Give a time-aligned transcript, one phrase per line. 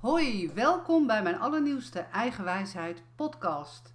[0.00, 3.92] Hoi, welkom bij mijn allernieuwste Eigen Wijsheid podcast.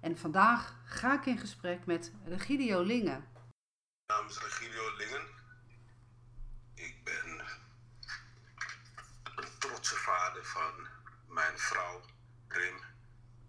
[0.00, 3.28] En vandaag ga ik in gesprek met Regidio Lingen.
[3.32, 5.26] Mijn naam is Regidio Lingen.
[6.74, 7.44] Ik ben
[9.36, 10.88] een trotse vader van
[11.26, 12.00] mijn vrouw
[12.48, 12.76] Rim.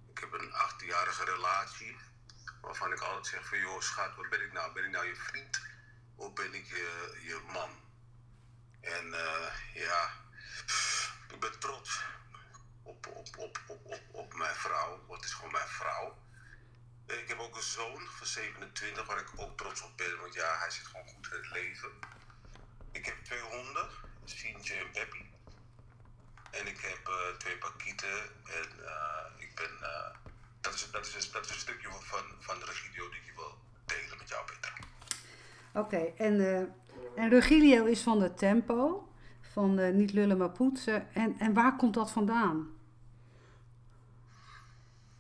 [0.10, 1.98] Ik heb een 18-jarige relatie
[2.62, 4.74] waarvan ik altijd zeg van joh schat, wat ben ik nou?
[4.74, 5.62] Ben ik nou je vriend
[6.16, 7.70] of ben ik je, je man?
[8.82, 10.23] En eh, ja,
[11.34, 12.04] ik ben trots
[12.84, 16.18] op, op, op, op, op, mijn vrouw, het is gewoon mijn vrouw.
[17.06, 20.58] Ik heb ook een zoon van 27 waar ik ook trots op ben, want ja,
[20.58, 21.92] hij zit gewoon goed in het leven.
[22.92, 23.90] Ik heb twee honden,
[24.26, 25.26] Sientje en Peppy.
[26.52, 30.16] En ik heb eh, twee pakieten en eh, ik ben, eh,
[30.62, 33.58] dat, is, dat, is, dat is een stukje van, van de Regidio die ik wil
[33.86, 34.74] delen met jou, Peter.
[35.74, 36.36] Oké, en,
[37.16, 39.08] en Regilio is van de Tempo,
[39.54, 41.14] van eh, Niet Lullen Maar Poetsen.
[41.14, 42.78] En, en waar komt dat vandaan?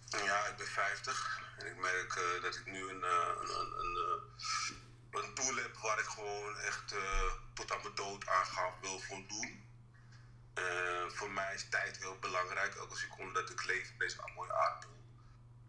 [0.10, 3.74] Ja, ik ben 50 en ik merk eh, dat ik nu een, eh, een, een,
[3.82, 6.96] een, een doel heb waar ik gewoon echt
[7.54, 9.62] tot aan mijn dood aan wil voldoen.
[11.08, 12.76] Voor mij is tijd heel belangrijk.
[12.76, 15.04] Elke seconde dat ik leef op deze mooie aardbol,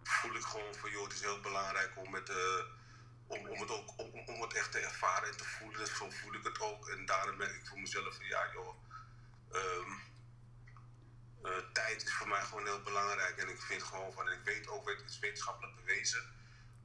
[0.03, 2.65] voel ik gewoon van joh, het is heel belangrijk om het, eh,
[3.27, 5.87] om, om, het ook, om, om het echt te en te voelen.
[5.87, 6.89] Zo voel ik het ook.
[6.89, 8.75] En daarom merk ik voor mezelf van ja joh,
[9.53, 9.91] ehm,
[11.43, 13.37] eh, tijd is voor mij gewoon heel belangrijk.
[13.37, 16.23] En ik vind gewoon van, en ik weet ook, het is wetenschappelijk bewezen,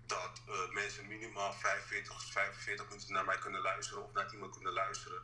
[0.05, 4.53] dat eh, mensen minimaal 45 tot 45 minuten naar mij kunnen luisteren of naar iemand
[4.53, 5.21] kunnen luisteren.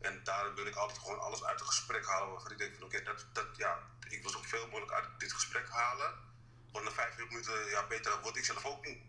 [0.00, 2.84] En daarom wil ik altijd gewoon alles uit het gesprek halen waarvan ik denk van
[2.84, 3.78] oké, dat, dat, ja,
[4.08, 6.14] ik wil zoveel mogelijk uit dit gesprek halen.
[6.72, 9.02] Want na 45 minuten, ja, beter word ik zelf ook niet.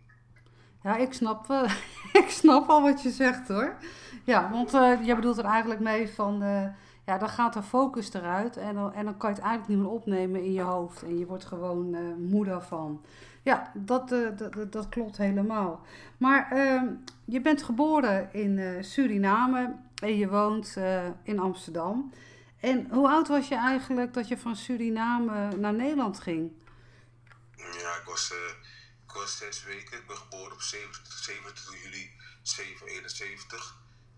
[0.86, 1.66] Ja, ik snap, wel-
[2.22, 3.76] ik snap al wat je zegt hoor.
[4.24, 6.64] Ja, want eh jij bedoelt er eigenlijk mee van, eh,
[7.06, 9.86] ja, dan gaat de focus eruit en dan, en dan kan je het eigenlijk niet
[9.88, 11.04] meer opnemen in je hoofd.
[11.04, 13.02] En je wordt gewoon eh moe daarvan.
[13.44, 15.82] Ja, dat, eh, dat, dat, klopt helemaal.
[16.18, 16.86] Maar ehm,
[17.26, 22.12] je bent geboren in eh, Suriname en je woont eh, in Amsterdam.
[22.60, 26.52] En hoe oud was je eigenlijk dat je van Suriname naar Nederland ging?
[27.56, 28.65] Ja, ik was, eh,
[29.16, 29.98] ik was zes weken.
[29.98, 32.12] Ik ben geboren op 27, 27 juli
[32.42, 33.76] 771.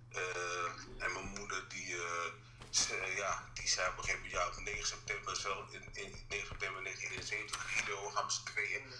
[0.09, 2.31] Eh, en mijn moeder die, eh,
[2.69, 5.33] ze- ja, die zei op een gegeven moment, ja, op 9 september,
[5.71, 8.43] in, in 9 september 1971, Guido, gaan we z'n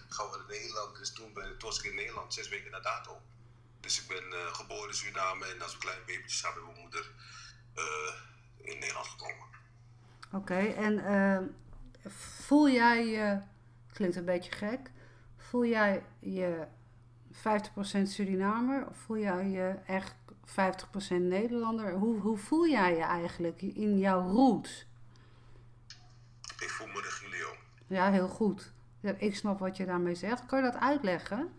[0.09, 0.97] gaan we naar Nederland.
[0.97, 3.21] Dus toen, ben, toen was ik in Nederland, zes weken na dato.
[3.79, 6.81] Dus ik ben eh, geboren in Suriname en als een klein babytje samen met mijn
[6.81, 7.11] moeder
[7.73, 8.13] eh,
[8.57, 9.47] in Nederland gekomen.
[10.31, 12.11] Oké, en eh,
[12.45, 13.41] voel jij je,
[13.93, 14.79] klinkt een beetje gek,
[15.37, 16.67] voel jij je
[17.33, 17.37] 50%
[18.03, 20.15] Surinamer of voel jij je echt
[20.45, 20.51] 50%
[21.09, 21.91] Nederlander?
[21.93, 24.85] Hoe, hoe voel jij je eigenlijk in jouw roots?
[26.59, 27.55] Ik voel me de Gilio.
[27.87, 28.71] Ja, heel goed.
[29.17, 30.45] Ik snap wat je daarmee zegt.
[30.45, 31.51] Kan je dat uitleggen?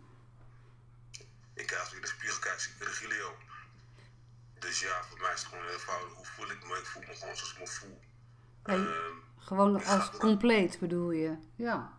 [1.55, 3.35] Ik als ik in de spiegel kijk, zie ik Regilio.
[4.59, 6.15] Dus ja, voor mij is het gewoon heel eenvoudig.
[6.15, 6.75] Hoe voel ik me?
[6.75, 7.99] Ik voel me gewoon zoals ik me voel.
[8.65, 8.77] Nee.
[8.77, 11.37] Ehm, Gewoon als compleet bedoel je?
[11.55, 11.98] Ja.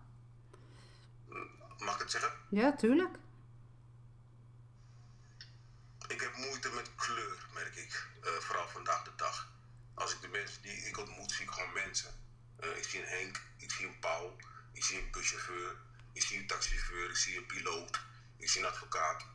[1.80, 2.32] Mag ik het zeggen?
[2.50, 3.18] Ja, tuurlijk.
[6.08, 8.08] Ik heb moeite met kleur, merk ik.
[8.22, 9.52] Eh, vooral vandaag de dag.
[9.94, 12.12] Als ik de mensen die ik ontmoet, zie ik gewoon mensen.
[12.60, 14.38] Eh, ik zie een Henk, ik zie een Paul,
[14.74, 15.76] ik zie een buschauffeur,
[16.14, 18.00] ik zie een taxichauffeur, ik zie een piloot,
[18.38, 19.26] ik zie een advocaat.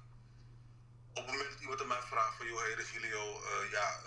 [1.09, 4.01] Op het moment dat iemand aan mij vraagt van, joh, hey Regilio, eh, ja,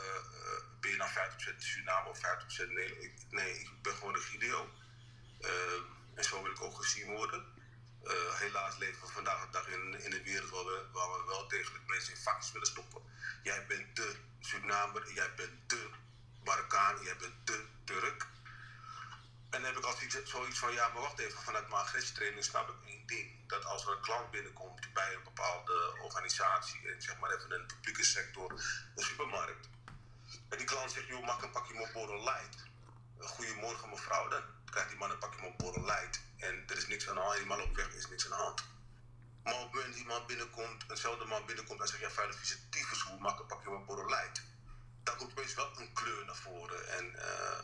[0.80, 3.04] ben je nou 50% Suriname of 50% Nederland?
[3.04, 4.69] Ik, nee, ik ben gewoon Regilio.
[6.16, 7.46] En zo wil ik ook gezien worden.
[8.07, 11.23] Eh, helaas leven we vandaag de dag in, in een wereld waar we, waar we
[11.25, 13.01] wel degelijk mensen in vakjes willen stoppen.
[13.44, 15.90] Jij bent de Surinamer, jij bent de
[16.44, 18.22] Marokkaan, jij bent de Turk.
[19.50, 22.44] En dan heb ik altijd iets- zoiets van, ja, maar wacht even, vanuit mijn agressietraining
[22.44, 23.47] snap ik één ding.
[23.47, 27.66] Dat als er een klant binnenkomt bij een bepaalde organisatie, en zeg maar even een
[27.66, 28.51] publieke sector,
[28.95, 29.69] een supermarkt.
[30.50, 32.63] En die klant zegt, joh, mag ik een pakje Marlboro Light?
[33.19, 34.28] Goedemorgen mevrouw,
[34.85, 36.21] die man een pakje Marlboro Light.
[36.38, 38.44] En er is niks aan de hand, die man op weg is niks aan de
[38.44, 38.63] hand.
[39.44, 42.69] Maar op het moment die man binnenkomt, eenzelfde man binnenkomt en zegt, ja, vuile vieze
[42.69, 44.41] tyfus, hoe mag ik een pakje Marlboro Light?
[45.03, 46.89] Dan komt opeens wel een kleur naar voren.
[46.97, 47.57] En eh,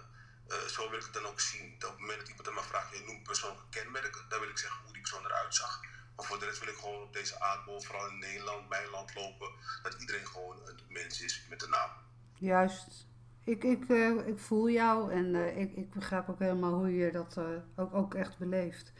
[0.47, 1.75] eh, zo wil ik het dan ook zien.
[1.79, 4.49] Dat op het moment dat iemand aan mij vraagt, je noemt persoonlijke kenmerken, dan wil
[4.49, 5.81] ik zeggen hoe die persoon eruit zag.
[6.15, 9.15] Maar voor de rest wil ik gewoon op deze aardbol, vooral in Nederland, mijn land
[9.15, 9.51] lopen,
[9.83, 11.91] dat iedereen gewoon een mens is met een naam.
[12.33, 13.07] Juist.
[13.43, 17.11] Ik, ik, eh, ik voel jou en eh, ik, ik begrijp ook helemaal hoe je
[17.11, 17.45] dat eh,
[17.75, 18.93] ook, ook echt beleeft.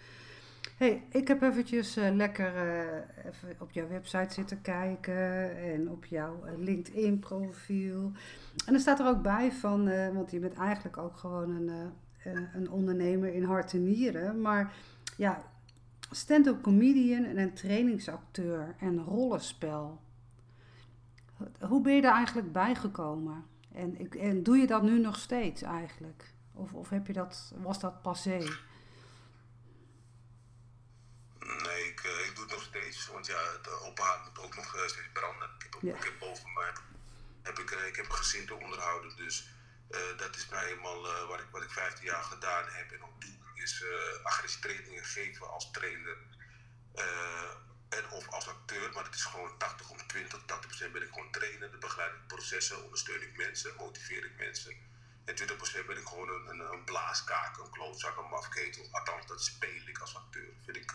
[0.77, 2.53] hey, ik heb eventjes lekker
[3.25, 8.11] even op jouw website zitten kijken en op jouw LinkedIn profiel.
[8.65, 11.93] En er staat er ook bij van, want je bent eigenlijk ook gewoon een,
[12.53, 14.41] een ondernemer in hart en nieren.
[14.41, 14.73] Maar
[15.17, 15.43] ja,
[16.11, 19.99] stand-up comedian en een trainingsacteur en rollenspel.
[21.59, 23.43] Hoe ben je daar eigenlijk bijgekomen?
[23.73, 26.33] En, en doe je dat nu nog steeds eigenlijk?
[26.53, 28.37] Of, of heb je dat, was dat passé?
[31.39, 33.07] Nee, ik, ik doe het nog steeds.
[33.07, 35.49] Want ja, de open haard moet ook nog steeds branden.
[35.57, 35.95] Ik heb, ja.
[35.95, 36.71] ik heb boven mij
[37.43, 39.15] heb ik, ik heb een gezin te onderhouden.
[39.15, 39.47] Dus
[39.89, 43.03] uh, dat is nou eenmaal uh, wat, ik, wat ik 15 jaar gedaan heb en
[43.03, 43.31] ook doe.
[43.53, 46.17] Is uh, agressietrainingen geven als trainer
[47.97, 48.91] en of als acteur.
[48.93, 51.71] Maar het is gewoon 80 om 20, 80% ben ik gewoon trainer.
[51.71, 54.75] De begeleid ik processen, ondersteun ik mensen, motiveer ik mensen.
[55.25, 58.87] En 20% ben ik gewoon een, een, blaaskaak, een klootzak, een mafketel.
[58.91, 60.53] Althans, dat speel ik als acteur.
[60.65, 60.91] Vind ik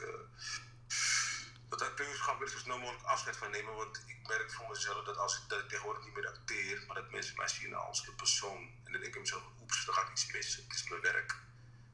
[1.69, 3.75] dat acteurschap wil ik zo snel mogelijk afscheid van nemen.
[3.75, 7.11] Want ik merk voor mezelf dat als ik, ik tegenwoordig niet meer acteer, maar dat
[7.11, 8.61] mensen mij zien als een persoon.
[8.85, 10.57] En dan denk ik mezelf, oeps, er gaat iets mis.
[10.57, 11.37] Het is mijn werk.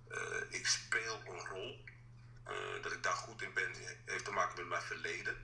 [0.09, 1.85] Uh, ik speel een rol.
[2.49, 3.73] Uh, dat ik daar goed in ben,
[4.05, 5.37] heeft te maken met mijn verleden.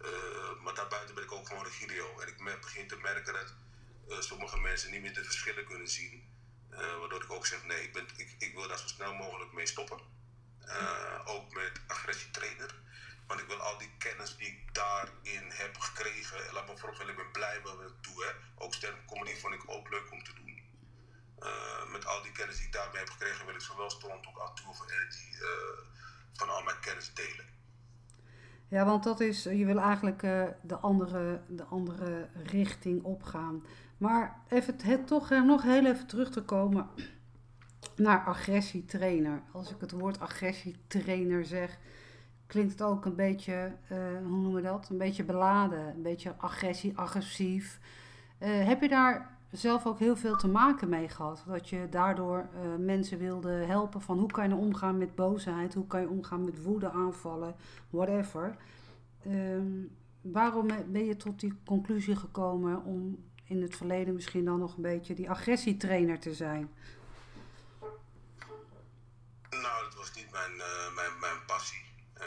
[0.00, 2.20] Uh, maar daarbuiten ben ik ook gewoon een video.
[2.20, 3.32] En ik begin te merken
[4.08, 6.34] dat sommige mensen niet meer de verschillen kunnen zien.
[6.68, 9.66] waardoor ik ook zeg, nee, ik, ben, ik, ik wil daar zo snel mogelijk mee
[9.66, 10.00] stoppen.
[11.24, 12.74] ook met agressietrainer.
[13.26, 17.16] Want ik wil al die kennis die ik daarin heb gekregen, laat me voorop ik
[17.16, 17.94] ben blij met wat ik.
[18.14, 18.32] Hè.
[18.64, 20.55] Ook stand comedy vond ik ook leuk om te doen.
[21.42, 24.54] Uh, met al die kennis die ik daarmee heb gekregen, wil ik zowel ook aan
[24.54, 25.26] toe voor energy
[26.32, 27.44] van al mijn kennis delen.
[28.68, 33.64] Ja, want dat is, je wil eigenlijk uh, de, andere, de andere richting opgaan.
[33.98, 36.88] Maar even het, toch nog heel even terug te komen
[37.96, 39.42] naar agressietrainer.
[39.52, 41.78] Als ik het woord agressietrainer zeg,
[42.46, 44.88] klinkt het ook een beetje, hoe noemen we dat?
[44.88, 47.78] Een beetje beladen, een beetje agressie, agressief.
[48.38, 51.44] Heb je daar zelf ook heel veel te maken mee gehad?
[51.46, 55.74] Dat je daardoor uh, mensen wilde helpen van hoe kan je nou omgaan met boosheid,
[55.74, 57.56] hoe kan je omgaan met woede aanvallen,
[57.90, 58.56] whatever.
[59.24, 59.84] Ehm,
[60.20, 64.82] waarom ben je tot die conclusie gekomen om in het verleden misschien dan nog een
[64.82, 66.70] beetje die agressietrainer te zijn?
[69.50, 70.56] Nou, dat was niet mijn,
[70.94, 71.84] mijn, mijn passie.
[72.16, 72.24] Uh,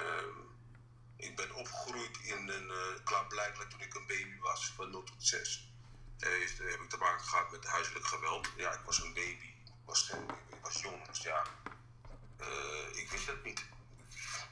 [1.16, 5.24] ik ben opgegroeid in een uh, klaarblijkelijk toen ik een baby was, van 0 tot
[5.24, 5.69] 6.
[6.20, 8.50] Uh, heb ik te maken gehad met huiselijk geweld.
[8.56, 9.46] Ja, ik was een baby.
[9.66, 10.12] Ik was,
[10.64, 11.44] ik jong, dus ja.
[12.38, 13.66] Eh, ik wist het niet.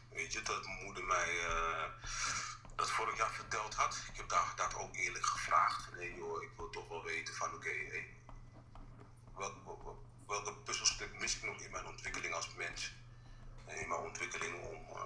[0.09, 1.29] Weet je, dat moeder mij
[2.75, 4.03] dat vorig jaar verteld had.
[4.11, 5.91] Ik heb daar, dat ook eerlijk gevraagd.
[5.91, 8.13] Nee joh, ik wil toch wel weten van oké, hey,
[10.27, 12.91] welke, puzzelstuk mis ik nog in mijn ontwikkeling als mens?
[13.67, 14.97] in mijn ontwikkeling om,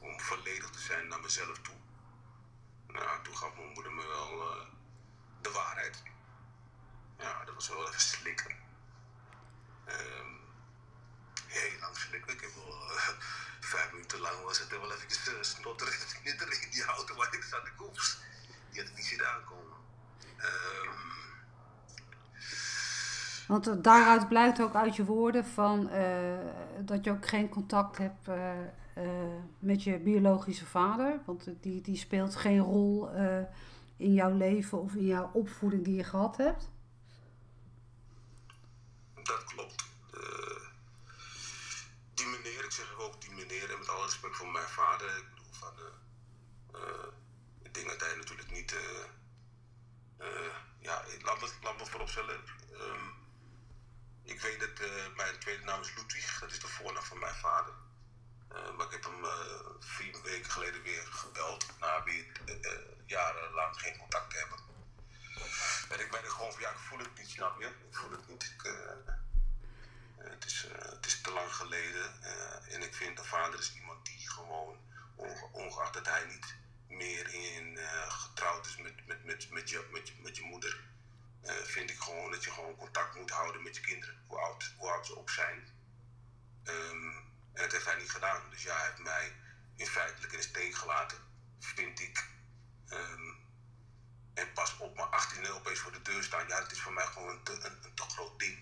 [0.00, 1.74] om volledig te zijn naar mezelf toe.
[2.86, 4.66] Nou, toen gaf mijn moeder me wel
[5.42, 6.02] de waarheid.
[7.18, 8.50] Ja, dat was wel even slikken.
[9.88, 10.38] Um,
[11.46, 12.32] heel lang slikken.
[12.32, 13.08] Ik heb wel uh,
[13.60, 17.66] vijf minuten lang was het wel even uh, snotterig in die auto waar ik zat.
[17.66, 18.20] Ik oeps,
[18.70, 19.76] die had ik niet zien aankomen.
[20.38, 21.08] Um,
[23.48, 25.90] want daaruit blijkt ook uit je woorden van,
[26.80, 28.28] dat je ook geen contact hebt
[29.58, 31.20] met je biologische vader.
[31.24, 33.10] Want die, die speelt geen rol
[34.00, 36.70] in jouw leven of in jouw opvoeding die je gehad hebt.
[39.22, 39.84] Dat klopt.
[42.14, 45.28] die meneer, ik zeg ook die meneer, en met alle respect voor mijn vader, ik
[45.30, 45.74] bedoel van
[47.72, 48.74] dingen dat hij natuurlijk niet.
[50.80, 52.40] ja, laat me, laat me vooropstellen.
[52.72, 53.14] Um,
[54.22, 57.34] ik weet dat uh, mijn tweede naam is Ludwig, dat is de voornaam van mijn
[57.34, 57.74] vader.
[58.50, 59.30] Maar ik heb hem uh,
[59.78, 62.26] vier weken geleden weer gebeld, na weer
[63.06, 64.58] jarenlang geen contact te hebben.
[65.88, 67.66] En ik ben er gewoon van, ja, ik voel het niet, snap je?
[67.66, 68.42] Ik voel het niet.
[68.42, 68.74] Ik,
[70.16, 72.22] het, is, het is te lang geleden.
[72.68, 74.78] en ik vind, de vader is iemand die gewoon,
[75.52, 76.54] ongeacht dat hij niet
[76.88, 77.78] meer in
[78.08, 80.80] getrouwd is met, met, met, met, je, met, met je moeder
[81.42, 84.90] vind ik gewoon dat je gewoon contact moet houden met je kinderen, hoe oud, hoe
[84.90, 85.68] oud ze ook zijn.
[86.64, 87.29] Um,
[87.60, 88.42] en dat heeft hij niet gedaan.
[88.50, 89.32] Dus ja, hij heeft mij
[89.76, 91.18] in feitelijk in de steek gelaten,
[91.58, 92.28] vind ik.
[92.92, 93.38] Um,
[94.34, 97.04] en pas op mijn 18e opeens voor de deur staan, ja, het is voor mij
[97.04, 98.58] gewoon een te, een, een te groot ding.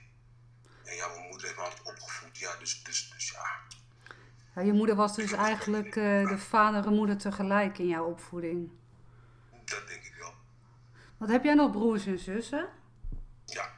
[0.85, 3.61] En ja, mijn moeder heeft me altijd opgevoed, ja, dus, dus, dus ja.
[4.55, 8.71] ja je moeder was dus eigenlijk uh, de vader en moeder tegelijk in jouw opvoeding?
[9.65, 10.35] Dat denk ik wel.
[11.17, 12.69] Wat heb jij nog broers en zussen?
[13.45, 13.73] Ja.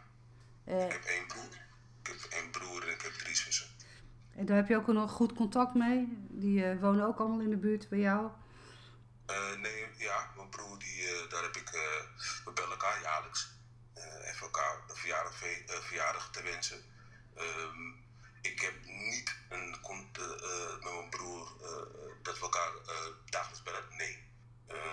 [0.65, 1.60] Uh, ik heb één broer.
[4.41, 6.09] En daar heb je ook nog goed contact mee?
[6.31, 8.31] Die eh, wonen ook allemaal in de buurt bij jou?
[9.27, 11.71] Eh, nee, ja, mijn broer, die, eh, daar heb ik,
[12.45, 13.49] we bellen elkaar jaarlijks.
[14.31, 15.35] even elkaar een verjaardag,
[15.67, 16.83] verjaardag te wensen.
[17.35, 17.89] Ehm,
[18.41, 21.53] ik heb niet een, met mijn broer
[22.23, 22.73] dat we elkaar
[23.25, 23.85] dagelijks bellen.
[23.97, 24.29] Nee.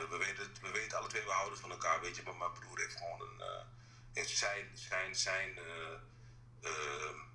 [0.09, 2.23] we, weten, we weten alle twee, we houden van elkaar, weet je.
[2.23, 5.59] Maar mijn broer heeft gewoon een, zijn, zijn, zijn
[6.61, 7.26] ehm,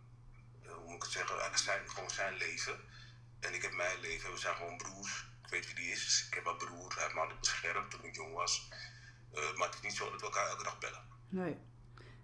[0.92, 2.76] moet ik het zeggen, zijn, gewoon zijn leven.
[3.40, 5.26] En ik heb mijn leven, we zijn gewoon broers.
[5.44, 6.24] Ik weet wie die is.
[6.28, 8.68] Ik heb mijn broer, hij heeft me beschermd toen ik jong was.
[9.56, 11.04] maar het is niet zo dat we elkaar elke dag bellen.
[11.28, 11.56] Nee.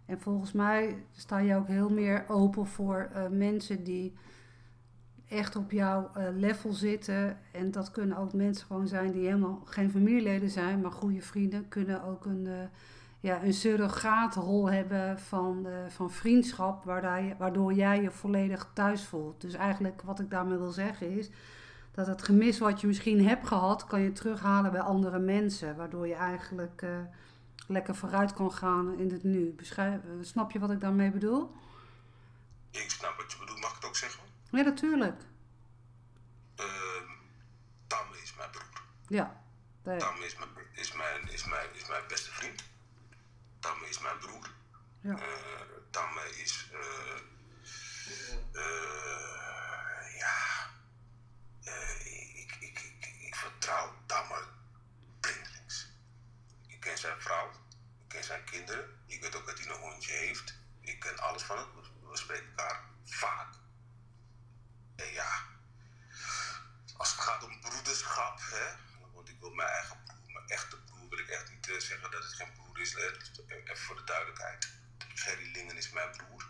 [0.07, 4.19] En volgens mij sta je ook heel meer open voor mensen die
[5.29, 7.39] echt op jouw uh, level zitten.
[7.53, 11.69] En dat kunnen ook mensen gewoon zijn die helemaal geen familieleden zijn, maar goede vrienden.
[11.69, 12.63] Kunnen ook een, uh,
[13.21, 19.41] ja, een surrogaatrol hebben van, uh, van vriendschap, waardoor, jij je volledig thuis voelt.
[19.41, 21.31] Dus eigenlijk wat ik daarmee wil zeggen is
[21.91, 25.77] dat het gemis wat je misschien hebt gehad, kan je terughalen bij andere mensen.
[25.77, 26.87] Waardoor je eigenlijk
[27.67, 29.53] lekker vooruit kan gaan in het nu.
[29.53, 31.55] Beschrijf, snap je wat ik daarmee bedoel?
[32.71, 33.61] Ik snap wat je bedoelt.
[33.61, 34.23] Mag ik het ook zeggen?
[34.51, 35.23] Ja, natuurlijk.
[36.61, 36.67] Uh,
[37.87, 38.83] Tam is mijn broer.
[39.07, 39.43] Ja.
[39.83, 42.68] Tam is mijn, is, mijn, is, mijn, is mijn beste vriend.
[43.61, 44.51] Tam is mijn broer.
[45.01, 45.11] Ja.
[45.11, 45.61] Uh,
[45.91, 46.71] Tam is...
[46.73, 47.21] Uh,
[50.19, 50.71] ja...
[52.35, 54.49] ik, ik, ik, ik vertrouw Tamme
[55.21, 55.89] blindelings.
[56.67, 57.51] Ik ken zijn vrouw.
[58.03, 59.03] Ik ken zijn kinderen.
[59.07, 60.55] Ik weet ook dat hij een hondje heeft.
[60.81, 61.67] Ik ken alles van hem.
[62.11, 63.55] We spreken elkaar vaak.
[64.97, 65.43] En ja,
[66.97, 68.77] als het gaat om broederschap, hè,
[69.13, 70.78] want ik wil mijn eigen broer, mijn echte
[71.29, 72.95] echt niet uh, zeggen dat het geen broer is.
[72.95, 74.69] Even voor de duidelijkheid.
[75.15, 76.47] Gerry Lingen is mijn broer.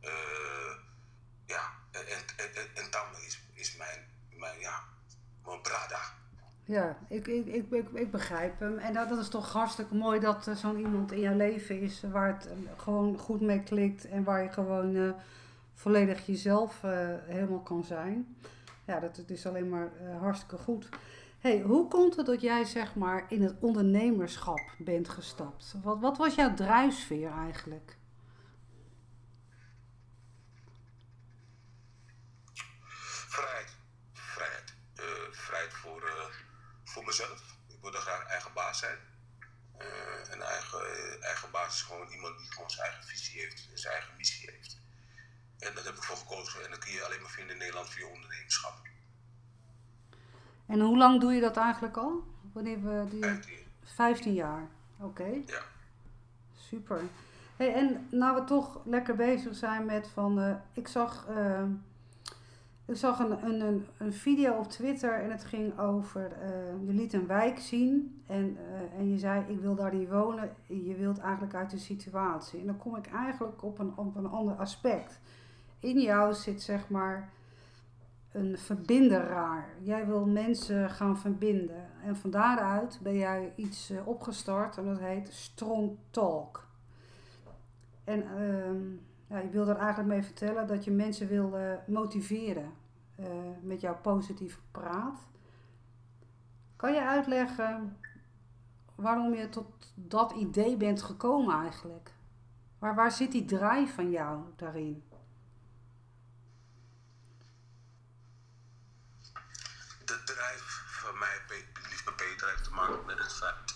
[0.00, 0.76] Uh,
[1.46, 2.06] ja, en,
[2.36, 4.84] en, en, Tamme is, is mijn, mijn, ja,
[5.44, 6.00] mijn brada.
[6.64, 8.78] Ja, ik, ik, ik, ik, begrijp hem.
[8.78, 12.02] En dat, dat is toch hartstikke mooi dat uh, zo'n iemand in jouw leven is
[12.02, 15.14] waar het gewoon goed mee klikt en waar je gewoon
[15.74, 16.80] volledig jezelf
[17.26, 18.36] helemaal kan zijn.
[18.84, 20.88] Ja, dat, is alleen maar hartstikke goed.
[21.42, 25.74] Hey, hoe komt het dat jij zeg maar in het ondernemerschap bent gestapt?
[25.82, 27.96] Wat, wat was jouw drijfveer eigenlijk?
[33.28, 33.76] Vrijheid.
[34.12, 34.74] Vrijheid.
[35.00, 36.32] Uh, vrijheid voor,
[36.84, 37.56] voor mezelf.
[37.68, 38.98] Ik wil graag eigen baas zijn.
[40.30, 44.16] en eigen, eigen baas is gewoon iemand die gewoon zijn eigen visie heeft, zijn eigen
[44.16, 44.80] missie heeft.
[45.58, 46.64] En daar heb ik voor gekozen.
[46.64, 48.91] En dat kun je alleen maar vinden in Nederland via ondernemerschap.
[50.72, 52.22] En hoe lang doe je dat eigenlijk al?
[52.52, 53.24] Wanneer we die...
[53.24, 53.52] 15.
[53.82, 55.06] 15 jaar, oké.
[55.06, 55.42] Okay.
[55.46, 55.60] Ja.
[56.54, 57.00] Super.
[57.56, 60.38] Hey, en nou we toch lekker bezig zijn met van...
[60.38, 61.62] Uh, ik zag, uh,
[62.84, 66.32] ik zag een, een, een video op Twitter en het ging over...
[66.42, 68.58] Uh, je liet een wijk zien en,
[68.98, 70.50] en je zei ik wil daar niet wonen.
[70.66, 72.60] Je wilt eigenlijk uit de situatie.
[72.60, 75.20] En dan kom ik eigenlijk op een, op een ander aspect
[75.78, 77.30] in jou zit zeg maar
[78.32, 79.68] een verbinderaar.
[79.80, 81.90] Jij wil mensen gaan verbinden.
[82.04, 86.66] En van daaruit ben jij iets uh, opgestart en dat heet Strong Talk.
[88.04, 92.72] En uh, ja, je wil er eigenlijk mee vertellen dat je mensen wil uh, motiveren
[93.20, 93.26] uh,
[93.62, 95.18] met jouw positieve praat.
[96.76, 97.96] Kan je uitleggen
[98.94, 102.12] waarom je tot dat idee bent gekomen eigenlijk?
[102.78, 105.02] Waar, waar zit die draai van jou daarin?
[110.12, 111.40] de drijf van mij,
[111.88, 113.74] lieve Peter, heeft te maken met het feit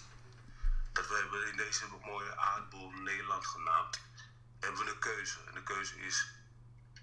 [0.93, 4.01] dat we hebben in deze mooie aardbol Nederland genaamd,
[4.61, 5.39] hebben we een keuze.
[5.47, 6.27] En de keuze is,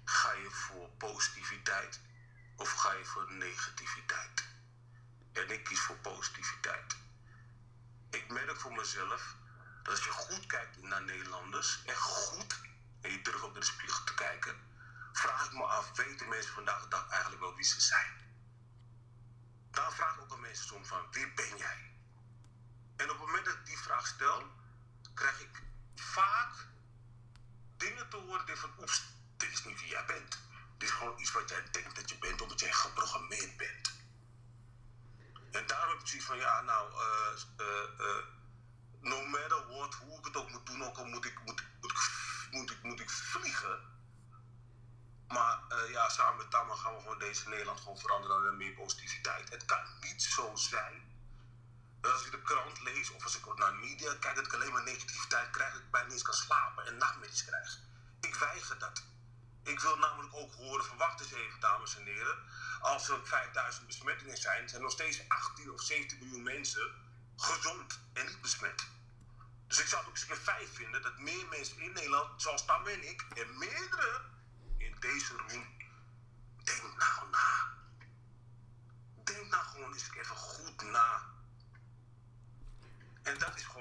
[0.04, 2.00] ga je voor positiviteit
[2.56, 4.44] of ga je voor negativiteit?
[5.32, 6.96] En ik kies voor positiviteit.
[8.10, 9.36] Ik merk voor mezelf
[9.82, 12.60] dat als je goed kijkt naar Nederlanders, echt goed,
[13.00, 14.56] en je durft op de spiegel te kijken,
[15.12, 18.24] vraag ik me af, weten mensen vandaag de dag eigenlijk wel wie ze zijn?
[19.74, 21.92] dan vraag ik ook aan mensen soms van, wie ben jij?
[22.96, 24.42] En op het moment dat ik die vraag stel,
[25.14, 25.62] krijg ik
[25.94, 26.66] vaak
[27.76, 29.02] dingen te horen die van, oeps,
[29.36, 30.38] dit is niet wie jij bent.
[30.78, 33.92] Dit is gewoon iets wat jij denkt dat je bent, omdat jij geprogrammeerd bent.
[35.50, 38.24] En daarom heb ik zoiets van, ja, nou, uh, uh, uh,
[39.00, 41.92] no matter what, hoe ik het ook moet doen, ook al moet ik, moet, moet,
[42.50, 43.92] moet, ik, moet ik vliegen
[45.34, 45.58] maar
[45.90, 49.50] ja, samen met Tamma gaan we gewoon deze Nederland gewoon veranderen naar meer positiviteit.
[49.50, 51.03] Het kan niet zo zijn
[52.12, 54.82] als ik de krant lees of als ik naar media kijk, dat ik alleen maar
[54.82, 57.78] negativiteit krijg, dat ik bijna niet kan slapen en nachtmerries krijg.
[58.20, 59.02] Ik weiger dat.
[59.62, 62.38] Ik wil namelijk ook horen van wacht eens even, dames en heren.
[62.80, 66.92] Als er 5000 besmettingen zijn, zijn nog steeds 18 of 17 miljoen mensen
[67.36, 68.86] gezond en niet besmet.
[69.66, 72.64] Dus ik zou het ook eens keer fijn vinden dat meer mensen in Nederland, zoals
[72.64, 74.32] Tam en ik, en meerdere
[75.08, 75.66] deze room,
[76.64, 77.48] denk nou na.
[79.24, 81.33] Denk nou gewoon eens even goed na.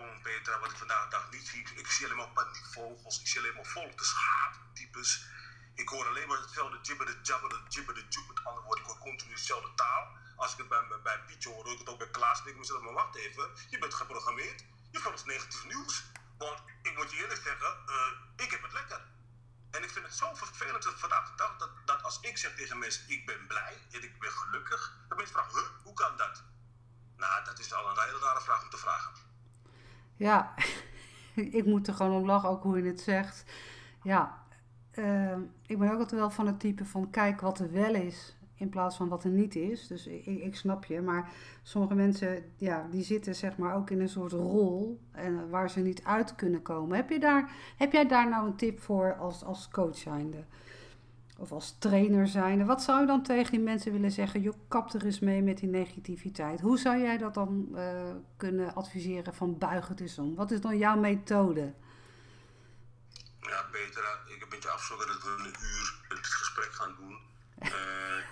[0.04, 1.68] Dat Petra, wat ik vandaag de dag niet zie.
[1.76, 5.26] Ik zie alleen maar paniekvogels, ik zie alleen maar volk, schaaptypes.
[5.76, 8.84] Ik hoor alleen maar hetzelfde jibberde, jabberde, jibberde, jubber, met andere woorden.
[8.84, 10.08] Ik hoor continu dezelfde taal.
[10.36, 12.44] Als ik het bij, bij, Pietje hoor, hoor ik het ook bij Klaas.
[12.44, 14.64] denk ik maar wacht even, je bent geprogrammeerd.
[14.92, 16.04] Je volgt negatief nieuws.
[16.38, 19.02] Want ik moet je eerlijk zeggen, uh, ik heb het lekker.
[19.72, 22.78] En ik vind het zo vervelend vandaag de dag dat, dat als ik zeg tegen
[22.80, 26.44] mensen, ik ben blij en ik ben gelukkig, dan mensen vragen, huh, hoe kan dat?
[27.16, 29.33] Nou, dat is al een hele rare vraag om te vragen.
[30.24, 30.54] Ja,
[31.60, 33.46] ik moet er gewoon om lachen, ook hoe je het zegt.
[34.04, 34.44] Ja,
[35.00, 38.38] uh, ik ben ook altijd wel van het type van kijk wat er wel is
[38.56, 39.88] in plaats van wat er niet is.
[39.88, 41.32] Dus ik, ik snap je, maar
[41.64, 45.80] sommige mensen, ja, die zitten zeg maar ook in een soort rol en, waar ze
[45.80, 46.96] niet uit kunnen komen.
[46.96, 50.44] Heb, je daar, heb jij daar nou een tip voor als, als coach zijnde?
[51.38, 52.66] Of als trainer zijnde?
[52.66, 54.42] Wat zou je dan tegen die mensen willen zeggen?
[54.42, 56.62] Je kap er eens mee met die negativiteit.
[56.62, 60.36] Hoe zou jij dat dan uh, kunnen adviseren van buig het eens om?
[60.36, 61.74] Wat is dan jouw methode?
[63.40, 67.18] Ja, Petra, ik heb met je afgesproken dat we een uur het gesprek gaan doen.
[67.60, 67.70] Uh,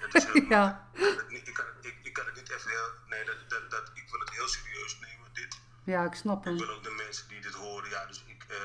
[0.01, 0.89] het is ja.
[0.93, 2.89] ik, kan, ik, ik, kan het niet even heel.
[3.09, 5.59] Nee, dat, dat, dat, ik wil het heel serieus nemen, dit.
[5.83, 6.53] Ja, ik snap hem.
[6.53, 8.45] Ik wil ook de mensen die dit horen, ja, dus ik.
[8.49, 8.57] Uh,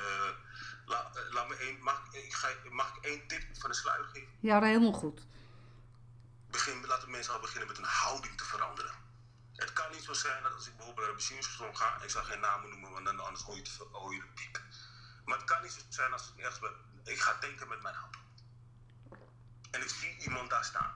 [0.87, 4.29] la, laat me één, mag, ik ga, mag ik één tip van de sluier geven?
[4.39, 5.21] Ja, dat helemaal goed.
[6.49, 8.95] Begin, laten mensen al beginnen met een houding te veranderen.
[9.55, 12.23] Het kan niet zo zijn dat als ik bijvoorbeeld naar de benzinestation ga, ik zal
[12.23, 14.61] geen namen noemen, want dan anders hoor je, te, hoor je de piep.
[15.25, 17.95] Maar het kan niet zo zijn als ik ergens ben, ik ga denken met mijn
[17.95, 18.19] auto.
[19.71, 20.93] En ik zie iemand daar staan.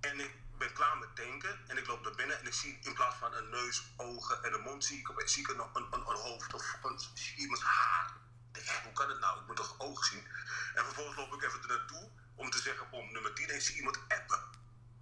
[0.00, 2.94] En ik ben klaar met denken en ik loop naar binnen en ik zie in
[2.94, 6.00] plaats van een neus, ogen en een mond, zie ik, zie ik nog een, een,
[6.00, 6.98] een, hoofd of een,
[7.36, 8.12] iemands haar.
[8.52, 9.40] Ik hoe kan het nou?
[9.40, 10.26] Ik moet toch ogen zien?
[10.74, 13.76] En vervolgens loop ik even er naartoe om te zeggen om nummer 10 en zie
[13.76, 14.40] iemand appen.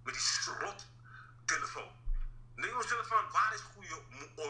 [0.03, 0.85] Met die slot
[1.45, 1.91] telefoon.
[2.55, 4.01] Neem mezelf van, waar is goede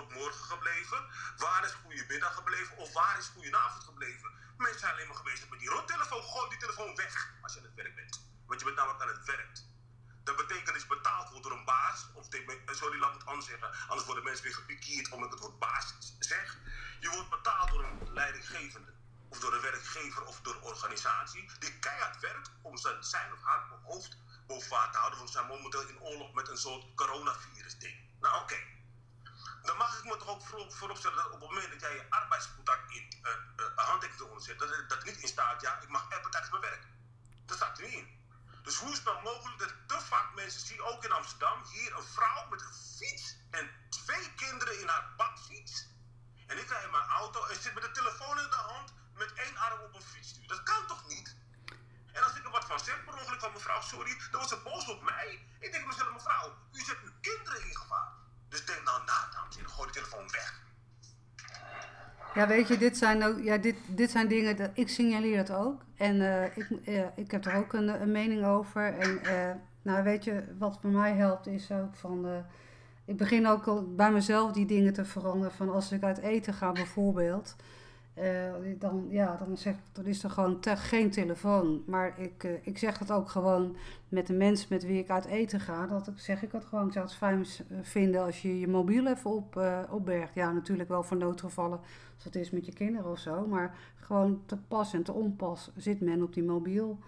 [0.09, 1.05] morgen gebleven?
[1.37, 2.77] Waar is goede middag gebleven?
[2.77, 4.31] Of waar is goede avond gebleven?
[4.57, 6.23] Mensen zijn alleen maar geweest met die rottelefoon.
[6.23, 8.21] Gooi die telefoon weg als je aan het werk bent.
[8.45, 9.57] Want je bent namelijk aan het werk.
[10.29, 12.05] Dat betekent dat je betaald wordt door een baas.
[12.13, 12.27] Of
[12.65, 13.47] sorry, laat het anders.
[13.87, 16.57] Anders worden mensen weer gepikeerd omdat ik het woord baas zeg.
[16.99, 18.93] Je wordt betaald door een leidinggevende.
[19.29, 21.49] Of door een werkgever of door een organisatie.
[21.59, 25.19] Die keihard werkt om zijn, zijn of haar hoofd boven water te houden.
[25.19, 27.95] Want we zijn momenteel in oorlog met een soort coronavirus ding.
[28.19, 28.57] Nou oké
[29.63, 32.91] dan mag ik me toch ook vooropstellen dat op het moment dat jij je arbeidscontact
[32.91, 36.63] in uh, uh, handtekening dat, dat niet in staat, ja, ik mag appen tijdens mijn
[36.63, 36.87] werk.
[37.45, 38.18] Dat staat er niet in.
[38.63, 42.03] Dus hoe is het mogelijk dat te vaak mensen zie, ook in Amsterdam, hier een
[42.03, 45.87] vrouw met een fiets en twee kinderen in haar bakfiets.
[46.47, 49.33] En ik rij in mijn auto en zit met de telefoon in de hand met
[49.33, 50.47] één arm op een fiets.
[50.47, 51.35] Dat kan toch niet?
[52.13, 54.57] En als ik er wat van zeg, per ongeluk van mevrouw, sorry, dan was ze
[54.57, 55.47] boos op mij.
[55.59, 58.13] Ik denk mezelf, mevrouw, u zet uw kinderen in gevaar.
[58.49, 60.68] Dus denk nou na, dames en gooi de telefoon weg.
[62.33, 65.51] Ja, weet je, dit zijn, ook, ja, dit, dit zijn dingen, dat, ik signaleer het
[65.51, 65.81] ook.
[65.97, 68.93] En uh, ik, uh, ik heb er ook een, een mening over.
[68.99, 72.27] En uh, nou, weet je, wat bij mij helpt is ook van...
[73.05, 75.51] ik begin ook bij mezelf die dingen te veranderen.
[75.55, 77.55] Van als ik uit eten ga bijvoorbeeld...
[78.21, 81.83] Uh, dan, ja, dan, zeg, is er gewoon geen telefoon.
[81.85, 83.75] Maar ik, uh, ik zeg het ook gewoon
[84.09, 85.87] met de mensen met wie ik uit eten ga.
[85.87, 86.87] Dat zeg ik het gewoon.
[86.87, 87.45] Ik zou het fijn
[87.81, 90.33] vinden als je je mobiel even op, opbergt.
[90.33, 91.79] Ja, natuurlijk wel voor noodgevallen,
[92.15, 93.47] als het is met je kinderen of zo.
[93.47, 96.99] Maar gewoon te pas en te onpas zit men op die mobiel.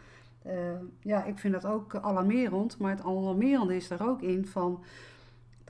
[1.00, 2.78] ja, ik vind dat ook alarmerend.
[2.78, 4.84] Maar het alarmerende is er ook in van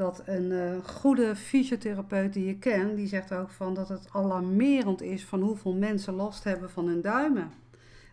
[0.02, 5.02] dat een uh, goede fysiotherapeut die je kent, die zegt ook van dat het alarmerend
[5.02, 7.52] is van hoeveel mensen last hebben van hun duimen.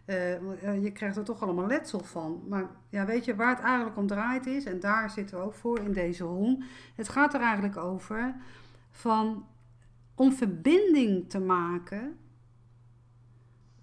[0.07, 2.42] Uh, je krijgt er toch allemaal letsel van.
[2.48, 5.55] Maar ja, weet je waar het eigenlijk om draait is, en daar zitten we ook
[5.55, 6.62] voor in deze room.
[6.94, 8.35] Het gaat er eigenlijk over
[8.90, 9.46] van
[10.14, 12.16] om verbinding te maken,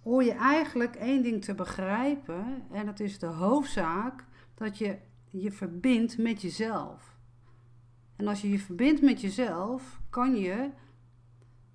[0.03, 2.63] hoor je eigenlijk één ding te begrijpen.
[2.71, 4.97] En dat is de hoofdzaak dat je
[5.29, 7.14] je verbindt met jezelf.
[8.15, 10.69] En als je je verbindt met jezelf, kan je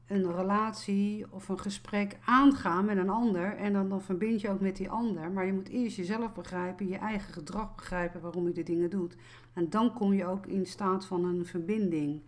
[0.07, 3.57] een relatie of een gesprek aangaan met een ander.
[3.57, 5.31] En dan, dan verbind je ook met die ander.
[5.31, 9.17] Maar je moet eerst jezelf begrijpen, je eigen gedrag begrijpen waarom je de dingen doet.
[9.53, 12.23] En dan kom je ook in staat van een verbinding.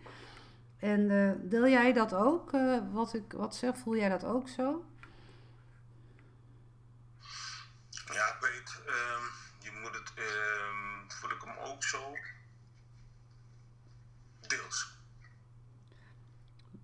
[0.78, 2.52] En uh, deel jij dat ook?
[2.52, 4.84] Uh, wat ik wat zeg, voel jij dat ook zo?
[8.12, 9.24] Ja, ik weet, um,
[9.58, 11.98] je moet het, um, voel ik hem ook zo.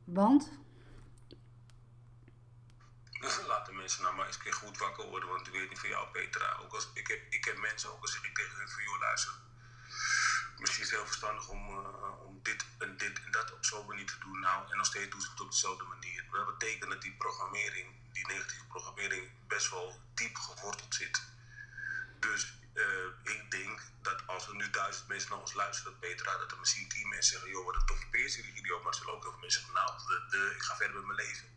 [0.05, 0.51] Want?
[3.51, 5.79] Laat de mensen nou maar eens een keer goed wakker worden, want ik weet niet
[5.79, 6.57] van jou, Petra.
[6.63, 9.33] Ook als, ik, heb, ik heb mensen, ook als ik tegen hun van, joh, luister.
[10.59, 13.87] misschien is het heel verstandig om, uh, om dit en dit en dat op zo'n
[13.87, 14.41] manier te doen.
[14.41, 16.25] Nou, en nog steeds doen ze het op dezelfde manier.
[16.31, 21.23] Dat betekent dat die programmering, die negatieve programmering, best wel diep geworteld zit.
[22.19, 26.53] Dus uh, ik denk dat als er nu duizend mensen naar ons luisteren, Petra, dat
[26.53, 29.31] er misschien tien mensen zeggen: joh, wat een toffe video, maar er zullen ook heel
[29.31, 29.91] veel mensen zeggen: nou,
[30.31, 31.49] de, ik ga verder met mijn leven.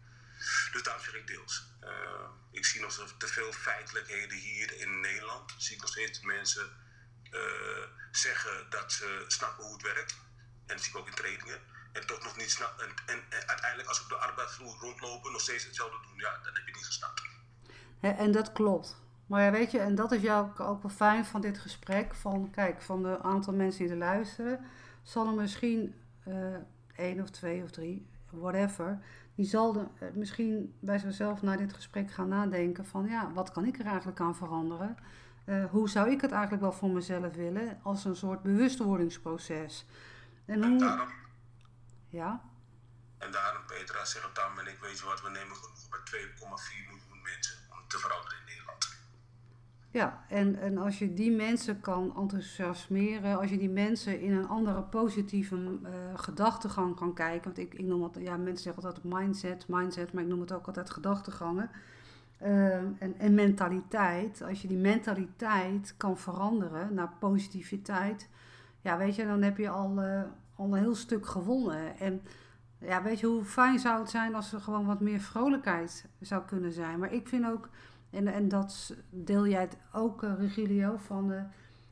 [0.72, 1.64] Dus daarom zeg ik deels.
[1.84, 5.54] Uh, ik zie nog te veel feitelijkheden hier in Nederland.
[5.58, 6.70] Zie ik nog steeds mensen
[7.32, 10.16] uh, zeggen dat ze snappen hoe het werkt.
[10.66, 11.62] En dat zie ik ook in trainingen.
[11.94, 12.88] En toch nog niet snappen.
[12.88, 16.40] En, en, en, uiteindelijk, als ik op de arbeidsvloer rondlopen, nog steeds hetzelfde doen, ja,
[16.44, 17.22] dan heb je niet gesnapt.
[18.02, 18.98] En dat klopt.
[19.32, 22.16] Maar ja, weet je, en dat is jou ook wel fijn van dit gesprek.
[22.16, 24.66] Van kijk, van de aantal mensen die er luisteren,
[25.04, 25.96] zal er misschien
[26.28, 26.56] uh,
[26.96, 29.00] één of twee of drie, whatever,
[29.36, 33.52] die zal de, uh, misschien bij zichzelf na dit gesprek gaan nadenken van ja, wat
[33.52, 34.98] kan ik er eigenlijk aan veranderen?
[35.46, 39.86] Uh, hoe zou ik het eigenlijk wel voor mezelf willen als een soort bewustwordingsproces?
[40.46, 40.80] En, hoe...
[40.80, 41.10] daarom,
[42.08, 42.42] ja?
[43.18, 46.00] En daarom, Petra, zeg het dan en ik weet je wat, we nemen genoeg bij
[46.00, 46.40] 2,4
[46.90, 49.01] miljoen mensen om te veranderen in Nederland.
[49.94, 54.48] Ja, en, en als je die mensen kan enthousiasmeren, als je die mensen in een
[54.48, 57.44] andere positieve uh, gedachtegang kan kijken.
[57.44, 60.52] Want ik, ik noem het, ja, mensen zeggen altijd mindset, mindset, maar ik noem het
[60.52, 61.70] ook altijd gedachtegangen.
[62.42, 64.42] Uh, en, en mentaliteit.
[64.42, 68.30] Als je die mentaliteit kan veranderen naar positiviteit,
[68.82, 70.22] ja, weet je, dan heb je al, uh,
[70.56, 72.00] al een heel stuk gewonnen.
[72.00, 72.22] En
[72.78, 76.44] ja, weet je, hoe fijn zou het zijn als er gewoon wat meer vrolijkheid zou
[76.46, 77.00] kunnen zijn.
[77.00, 77.70] Maar ik vind ook
[78.12, 81.34] en, en dat deel jij het ook, uh, Regilio, van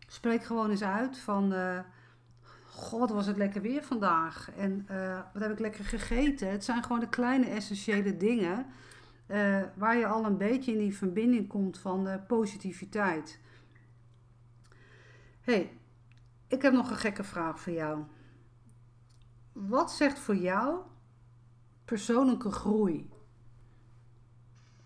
[0.07, 1.53] spreek gewoon eens uit van...
[2.65, 4.51] God, was het lekker weer vandaag.
[4.57, 4.85] En
[5.33, 6.51] wat heb ik lekker gegeten.
[6.51, 8.65] Het zijn gewoon de kleine essentiële dingen...
[9.75, 13.39] waar je al een beetje in die verbinding komt van positiviteit.
[15.41, 15.79] hey,
[16.47, 18.03] ik heb nog een gekke vraag voor jou.
[19.51, 20.79] Wat zegt voor jou
[21.85, 23.09] persoonlijke groei?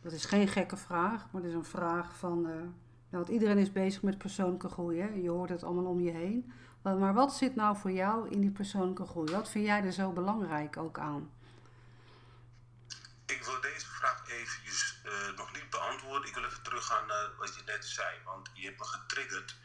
[0.04, 2.38] Dat is geen gekke vraag, maar het is een vraag van.
[2.40, 2.72] Uh, nou,
[3.10, 5.00] want iedereen is bezig met persoonlijke groei.
[5.00, 5.08] Hè?
[5.08, 6.54] Je hoort het allemaal om je heen.
[6.82, 9.32] Maar, maar, wat zit nou voor jou in die persoonlijke groei?
[9.32, 11.32] Wat vind jij er zo belangrijk ook aan?
[13.26, 16.30] Ik wil deze vraag eventjes uh, nog niet beantwoorden.
[16.30, 18.18] Ik wil even teruggaan naar wat je net zei.
[18.26, 19.56] Want je hebt me getriggerd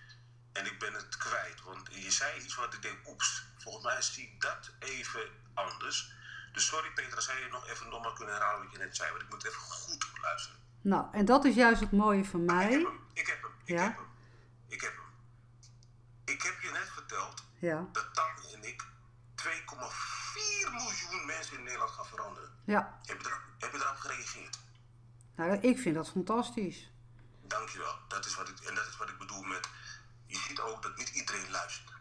[0.53, 1.63] en ik ben het kwijt.
[1.63, 5.21] Want je zei iets wat ik denk, oeps, volgens mij zie ik dat even
[5.55, 6.13] anders.
[6.59, 9.11] Dus sorry Petra, zou je nog even nogmaals kunnen herhalen wat je net zei?
[9.11, 10.61] Want ik moet even goed luisteren.
[10.81, 12.67] Nou, en dat is juist het mooie van mij.
[12.67, 13.83] Ik heb hem, ik heb hem, ik ja?
[13.83, 14.07] heb hem.
[14.69, 15.05] Ik heb hem.
[16.25, 17.89] Ik heb je net verteld ja.
[17.93, 18.85] dat Tanja en ik
[19.43, 19.51] 2,4
[20.71, 22.51] miljoen mensen in Nederland gaan veranderen.
[22.65, 22.99] Ja.
[23.07, 24.59] Heb je, erop, heb je erop gereageerd?
[25.35, 26.91] Nou, ik vind dat fantastisch.
[27.43, 27.99] Dankjewel.
[28.09, 29.69] Dat is wat ik, en dat is wat ik bedoel met...
[30.27, 31.98] Je ziet ook dat niet iedereen luistert.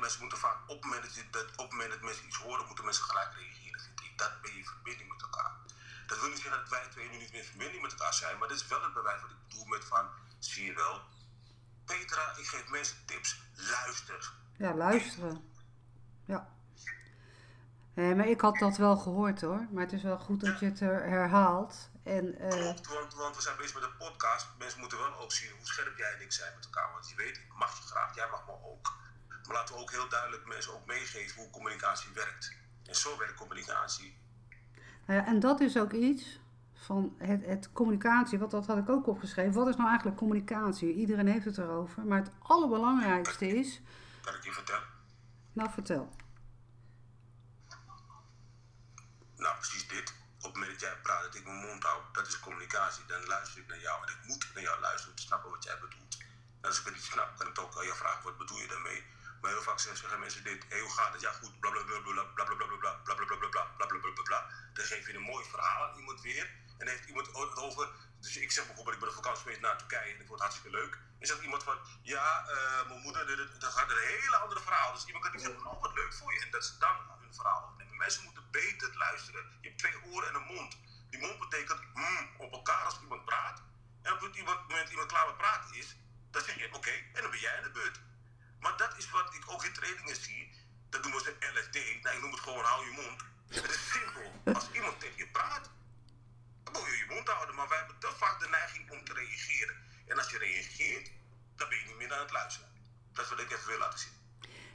[0.00, 2.84] Mensen moeten vaak op het, moment dat, op het moment dat mensen iets horen, moeten
[2.84, 3.80] mensen gelijk reageren.
[3.80, 4.18] Vind ik.
[4.18, 5.52] Dat ben je in verbinding met elkaar.
[6.06, 8.38] Dat wil niet zeggen dat wij twee nu niet meer in verbinding met elkaar zijn,
[8.38, 11.02] maar dit is wel het bewijs wat ik bedoel met van, zie je wel,
[11.84, 14.32] Petra, ik geef mensen tips, luister.
[14.56, 15.52] Ja, luisteren.
[16.24, 16.48] Ja.
[17.94, 19.66] Nee, maar ik had dat wel gehoord hoor.
[19.70, 21.90] Maar het is wel goed dat je het herhaalt.
[22.04, 22.48] En, uh...
[22.48, 24.46] Klopt, want, want we zijn bezig met een podcast.
[24.58, 26.92] Mensen moeten wel ook zien hoe scherp jij en ik zijn met elkaar.
[26.92, 28.92] Want je weet, ik mag je graag, jij mag me ook.
[29.48, 32.56] Maar laten we ook heel duidelijk mensen ook meegeven hoe communicatie werkt.
[32.84, 34.18] En zo werkt communicatie.
[35.06, 36.40] Nou ja, en dat is ook iets
[36.74, 39.52] van het, het communicatie, wat dat had ik ook opgeschreven.
[39.52, 40.94] Wat is nou eigenlijk communicatie?
[40.94, 42.04] Iedereen heeft het erover.
[42.04, 43.80] Maar het allerbelangrijkste is.
[44.20, 44.86] Kan ik je vertellen?
[45.52, 46.16] Nou, vertel.
[49.36, 50.14] Nou, precies dit.
[50.36, 53.04] Op het moment dat jij praat, dat ik mijn mond hou, dat is communicatie.
[53.06, 55.64] Dan luister ik naar jou en ik moet naar jou luisteren om te snappen wat
[55.64, 56.18] jij bedoelt.
[56.60, 58.66] En als ik het niet snap, kan ik ook aan jou vragen, wat bedoel je
[58.66, 59.04] daarmee?
[59.40, 61.20] Maar heel vaak zeggen mensen dit, hey, hoe gaat het?
[61.20, 63.98] Ja goed, bla bla bla bla bla bla bla bla bla bla bla bla bla
[63.98, 66.50] bla bla bla Dan geef je een mooi verhaal aan iemand weer.
[66.78, 67.88] En heeft iemand over,
[68.20, 70.40] dus ik zeg bijvoorbeeld, ik ben op vakantie geweest naar Turkije en ik vond het
[70.40, 70.98] hartstikke leuk.
[71.20, 73.26] En zegt iemand van, ja, uh, mijn moeder,
[73.58, 74.92] dan gaat een hele andere verhaal.
[74.92, 76.40] Dus iemand kan niet zeggen, oh wat leuk voor je.
[76.40, 77.96] En dat ze dan hun verhaal opnemen.
[77.96, 79.42] Mensen moeten beter luisteren.
[79.60, 80.76] Je hebt twee oren en een mond.
[81.10, 83.62] Die mond betekent mm, op elkaar als iemand praat.
[84.02, 85.96] En op het moment iemand klaar met praten is,
[86.30, 88.00] dan zeg je oké, en dan ben jij in de beurt.
[88.60, 90.50] Maar dat is wat ik ook in trainingen zie.
[90.88, 92.02] Dat noemen ze LSD.
[92.02, 93.20] Nou, ik noem het gewoon hou je mond.
[93.48, 94.54] Het is simpel.
[94.54, 95.70] Als iemand tegen je praat,
[96.64, 97.54] dan moet je je mond houden.
[97.54, 99.76] Maar wij hebben te vaak de neiging om te reageren.
[100.06, 101.10] En als je reageert,
[101.56, 102.68] dan ben je niet meer aan het luisteren.
[103.12, 104.16] Dat wat ik even wil laten zien.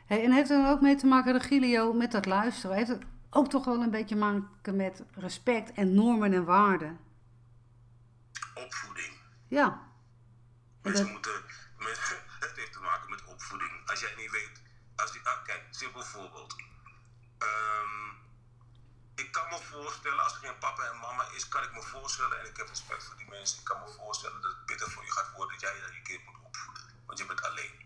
[0.05, 2.75] Hey, en heeft er ook mee te maken, Regilio, met dat luisteren?
[2.75, 6.99] Heeft het ook toch wel een beetje maken met respect en normen en waarden?
[8.53, 9.13] Opvoeding.
[9.47, 9.81] Ja.
[10.81, 11.31] Mensen moeten...
[11.77, 13.71] Mensen, het heeft te maken met opvoeding.
[13.85, 14.61] Als jij niet weet
[14.95, 16.55] Als ik, ah, kijk, simpel voorbeeld.
[17.37, 18.09] Ehm,
[19.15, 22.39] ik kan me voorstellen, als er geen papa en mama is, kan ik me voorstellen,
[22.39, 25.05] en ik heb respect voor die mensen, ik kan me voorstellen dat het pittig voor
[25.05, 26.83] je gaat worden dat jij je kind moet opvoeden.
[27.05, 27.81] Want je bent alleen.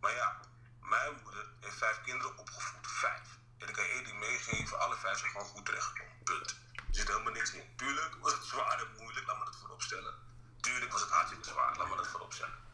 [0.00, 0.40] Maar ja,
[0.80, 2.86] mijn moeder heeft vijf kinderen opgevoed.
[2.86, 3.38] Vijf.
[3.58, 6.22] En ik kan één ding meegeven, alle vijf zijn gewoon goed terechtgekomen.
[6.24, 6.50] Punt.
[6.76, 7.76] Er zit helemaal niks in.
[7.76, 10.14] Tuurlijk was het zwaar en moeilijk, laat me dat voorop stellen.
[10.60, 12.65] Tuurlijk was het hartstikke zwaar, laat me dat voorop stellen.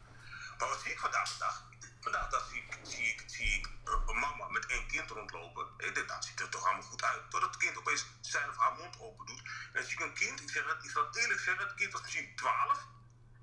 [0.57, 1.71] Maar wat zie ik vandaag de?
[1.99, 5.67] Vandaag dag zie ik, zie ik, zie eh, mama met één kind rondlopen.
[5.77, 7.29] Ik denk, dat ziet er toch allemaal goed uit.
[7.29, 9.41] Totdat het kind opeens zijn of haar mond open doet.
[9.73, 12.01] En zie ik een kind, ik, zeg het, ik zal eerlijk zeggen, het kind was
[12.01, 12.85] misschien 12.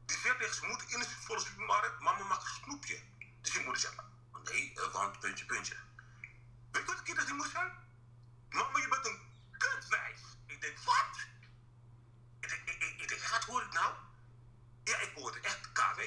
[0.07, 3.03] Die zegt tegen zijn moeder in de supermarkt, mama mag een snoepje.
[3.40, 3.94] Dus die moeder zegt,
[4.44, 5.77] nee, uh, want puntje, puntje.
[6.70, 7.73] Weet je wat kind die moest zijn?
[8.49, 9.20] Mama, je bent een
[9.59, 10.20] kutwijf.
[10.46, 11.27] Ik denk, wat?
[12.40, 13.94] Ik denk, ik, ik, ik hoor ik nou?
[14.85, 16.01] Ja, ik hoorde echt KW.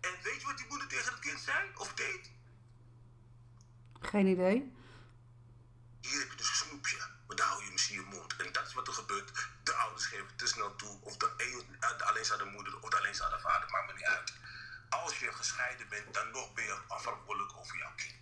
[0.00, 2.30] En weet je wat die moeder tegen het kind zei of deed?
[4.00, 4.72] Geen idee.
[6.00, 8.36] Hier heb je dus een snoepje, maar daar hou je misschien je mond.
[8.36, 9.48] En dat is wat er gebeurt.
[9.62, 13.38] De ouders geven te snel toe, of de, een, de alleenstaande moeder of de alleenstaande
[13.38, 14.32] vader, maakt me niet uit.
[14.88, 18.16] Als je gescheiden bent, dan nog ben je afhankelijk over jouw kind.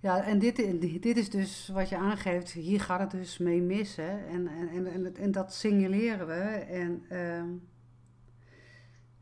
[0.00, 0.56] Ja, en dit,
[1.02, 3.96] dit is dus wat je aangeeft, hier gaat het dus mee mis.
[3.96, 4.26] Hè?
[4.26, 6.42] En, en, en, en dat signaleren we.
[6.58, 7.60] En, uh,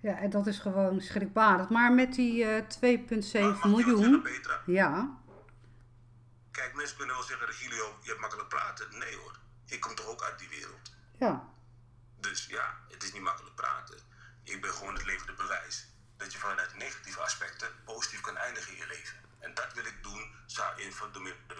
[0.00, 1.70] ja, en dat is gewoon schrikbarend.
[1.70, 4.26] Maar met die uh, 2,7 miljoen.
[4.66, 5.18] Ja.
[6.50, 8.86] Kijk, mensen kunnen wel zeggen, Regilio, je hebt makkelijk praten.
[8.98, 10.92] Nee hoor, ik kom toch ook uit die wereld.
[11.18, 11.48] Ja.
[12.20, 13.98] Dus ja, het is niet makkelijk praten.
[14.42, 18.78] Ik ben gewoon het levende bewijs dat je vanuit negatieve aspecten positief kan eindigen in
[18.78, 19.18] je leven.
[19.38, 20.34] En dat wil ik doen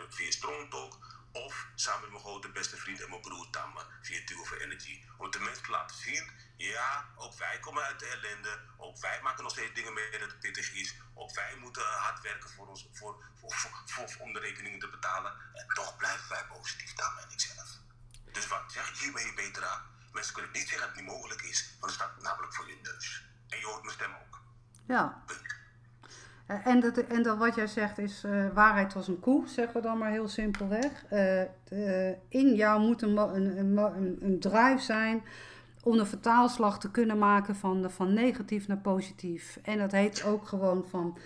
[0.08, 0.98] via Strong Talk
[1.32, 5.04] of samen met mijn grote beste vriend en mijn broer Tamme via Duo for Energy.
[5.18, 8.60] Om de mensen te laten zien, ja, ook wij komen uit de ellende.
[8.76, 10.94] Ook wij maken nog steeds dingen mee dat het pittig is.
[11.14, 15.32] Ook wij moeten hard werken voor ons, voor, voor, voor, om de rekeningen te betalen.
[15.52, 17.68] En toch blijven wij positief, Tamme en ikzelf.
[18.32, 19.82] Dus wat zeg ik hiermee beter aan?
[20.12, 22.78] Mensen kunnen niet zeggen dat het niet mogelijk is, want het staat namelijk voor je
[22.82, 23.24] neus.
[23.48, 24.40] En je hoort mijn stem ook.
[24.86, 25.24] Ja.
[26.64, 29.82] En, dat, en dat wat jij zegt is uh, waarheid als een koe, zeggen we
[29.82, 31.04] dan maar heel simpelweg.
[31.12, 31.40] Uh,
[31.72, 35.22] uh, in jou moet een, een, een, een drive zijn
[35.82, 39.58] om een vertaalslag te kunnen maken van, van negatief naar positief.
[39.62, 41.18] En dat heet ook gewoon van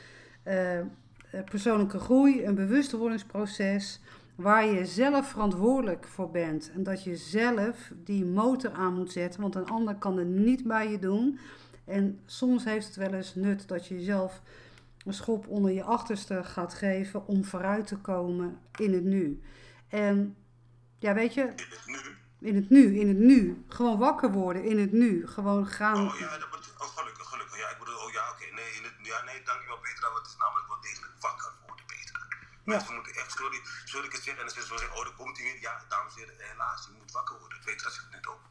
[1.44, 4.00] persoonlijke groei, een bewustwordingsproces
[4.34, 6.70] waar je zelf verantwoordelijk voor bent.
[6.74, 10.64] En dat je zelf die motor aan moet zetten, want een ander kan het niet
[10.64, 11.38] bij je doen.
[11.84, 14.42] En soms heeft het wel eens nut dat je zelf
[15.04, 19.42] een schop onder je achterste gaat geven om vooruit te komen in het nu.
[19.88, 20.36] En
[20.98, 21.42] ja, weet je.
[21.42, 21.98] In het nu?
[22.48, 23.64] In het nu, in het nu.
[23.68, 25.26] Gewoon wakker worden in het nu.
[25.26, 26.08] Gewoon gaan.
[26.08, 27.58] Oh ja, dat wordt, oh, gelukkig, gelukkig.
[27.58, 28.44] Ja, ik bedoel, oh ja, oké.
[28.54, 30.14] Nee, in het, ja, nee, dankjewel Petra.
[30.14, 32.20] Het is namelijk wel degelijk wakker worden, Petra.
[32.64, 32.94] Mensen ja.
[32.94, 35.46] moeten echt, sorry, sorry ik het zeg, en dan ze zeggen, oh, dan komt hij
[35.46, 35.60] weer.
[35.60, 37.58] Ja, dames en heren, helaas, je moet wakker worden.
[37.64, 38.42] Petra zegt net ook.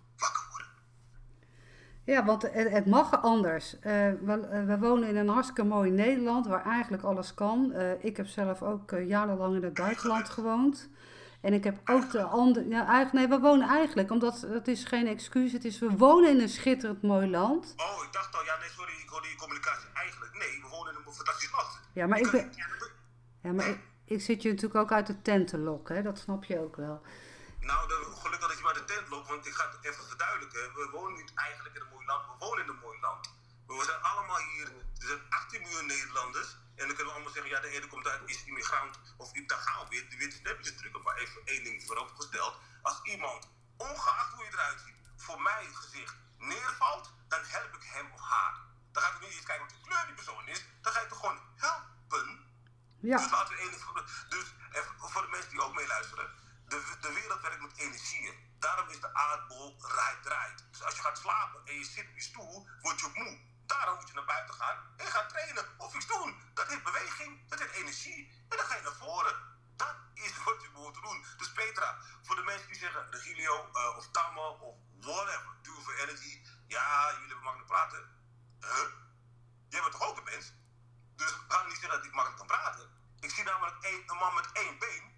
[2.05, 3.75] Ja, want het, mag anders.
[3.75, 7.71] Uh, we, we, wonen in een hartstikke mooi Nederland waar eigenlijk alles kan.
[7.75, 10.89] Uh, ik heb zelf ook jarenlang in het buitenland gewoond.
[11.41, 12.67] En ik heb ook de andere.
[12.67, 15.51] Ja, eigenlijk, nee, we wonen eigenlijk, omdat het is geen excuus.
[15.51, 17.73] Het is, we wonen in een schitterend mooi land.
[17.77, 19.89] Oh, ik dacht al, ja, nee, sorry, ik hoorde die communicatie.
[19.93, 21.79] Eigenlijk, nee, we wonen in een fantastisch land.
[21.93, 22.51] Ja, maar ik, ben.
[23.41, 26.01] Ja, maar ik, ik, zit je natuurlijk ook uit de tent te lokken, hè?
[26.01, 27.01] dat snap je ook wel.
[27.63, 30.73] Nou, de, gelukkig dat je maar de tent loopt, want ik ga het even verduidelijken.
[30.73, 33.33] We wonen niet eigenlijk in een mooi land, we wonen in een mooi land.
[33.67, 34.67] We zijn allemaal hier,
[34.99, 36.49] er zijn 18 miljoen Nederlanders.
[36.75, 38.99] En dan kunnen we allemaal zeggen, ja, de ene komt uit, is immigrant.
[39.17, 41.01] Of daar gaan we weer, de witte drukken.
[41.01, 42.55] Maar even één ding vooropgesteld.
[42.81, 48.11] Als iemand, ongeacht hoe je eruit ziet, voor mijn gezicht neervalt, dan help ik hem
[48.13, 48.55] of haar.
[48.91, 50.65] Dan ga ik niet eens kijken wat de kleur die persoon is.
[50.81, 52.51] Dan ga ik toch gewoon helpen.
[52.99, 53.17] Ja.
[53.17, 53.71] Dus laten we één
[54.29, 54.45] Dus
[54.97, 56.42] voor de mensen die ook meeluisteren
[57.01, 58.35] de, wereld werkt met energieën.
[58.59, 60.65] Daarom is de aardbol draait, draait.
[60.71, 63.39] Dus als je gaat slapen en je zit op je stoel, word je moe.
[63.65, 66.41] Daarom moet je naar buiten gaan en gaan trainen of iets doen.
[66.53, 69.35] Dat heeft beweging, dat heeft energie en dan ga je naar voren.
[69.75, 71.25] Dat is wat je moet doen.
[71.37, 75.99] Dus Petra, voor de mensen die zeggen Regilio uh, of Tammo of whatever, Duo for
[75.99, 76.41] Energy.
[76.67, 78.03] Ja, jullie hebben makkelijk praten.
[78.59, 78.87] Huh?
[79.69, 80.53] Jij bent toch ook een mens?
[81.15, 82.89] Dus ga niet zeggen dat ik makkelijk kan praten.
[83.19, 85.12] Ik zie namelijk een man met één been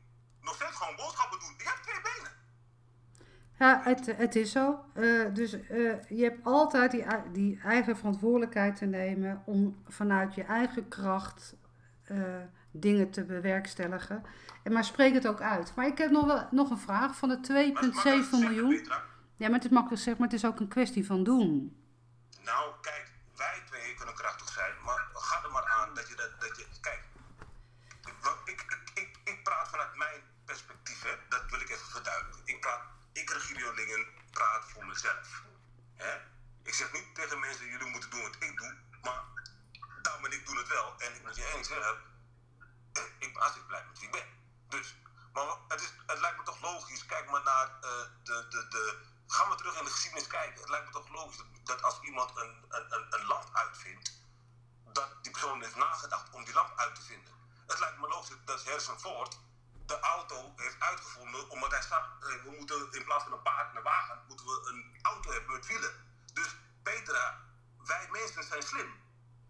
[0.46, 1.54] nog steeds gewoon boodschappen doen.
[1.58, 2.32] Die hebt twee benen.
[3.60, 4.86] Ja, het, het is zo.
[4.96, 10.44] Uh, dus uh, je hebt altijd die, die eigen verantwoordelijkheid te nemen om vanuit je
[10.44, 11.56] eigen kracht
[12.12, 14.24] uh, dingen te bewerkstelligen.
[14.64, 15.76] En maar spreek het ook uit.
[15.76, 17.74] Maar ik heb nog, wel, nog een vraag van de
[18.28, 18.88] 2,7 miljoen.
[19.38, 21.78] Ja, maar het is makkelijk gezegd, maar het is ook een kwestie van doen.
[22.44, 26.32] Nou, kijk, wij twee kunnen krachtig zijn, maar ga er maar aan dat je dat,
[26.40, 27.02] dat je, kijk,
[28.46, 32.42] ik, ik, ik, ik praat vanuit mijn perspectief, hè, dat wil ik even verduidelijken.
[32.46, 32.82] Ik praat,
[33.14, 33.74] ik Regilio
[34.46, 35.44] Praat voor mezelf.
[35.96, 36.18] Hè?
[36.64, 39.24] Ik zeg niet tegen mensen, jullie moeten doen wat ik doe, maar
[40.02, 40.96] Tam en ik doen het wel.
[40.98, 41.98] En ik moet je eens zeggen,
[42.94, 44.28] ik ben hartstikke blij met wie ik ben.
[44.70, 44.96] Dus,
[45.34, 47.82] maar het, is, het lijkt me toch logisch, kijk maar naar uh,
[48.24, 50.60] de, de, de, gaan we terug in de geschiedenis kijken.
[50.60, 54.12] Het lijkt me toch logisch dat, als iemand een, een, een lamp uitvindt,
[54.94, 57.34] dat die persoon heeft nagedacht om die lamp uit te vinden.
[57.68, 58.62] Het lijkt me logisch dat
[58.98, 59.38] Ford
[59.86, 63.78] de auto heeft uitgevonden omdat hij zag, we moeten in plaats van een paard en
[63.78, 65.94] een wagen, moeten we een auto hebben met wielen.
[66.34, 67.42] Dus Petra,
[67.86, 69.04] wij mensen zijn slim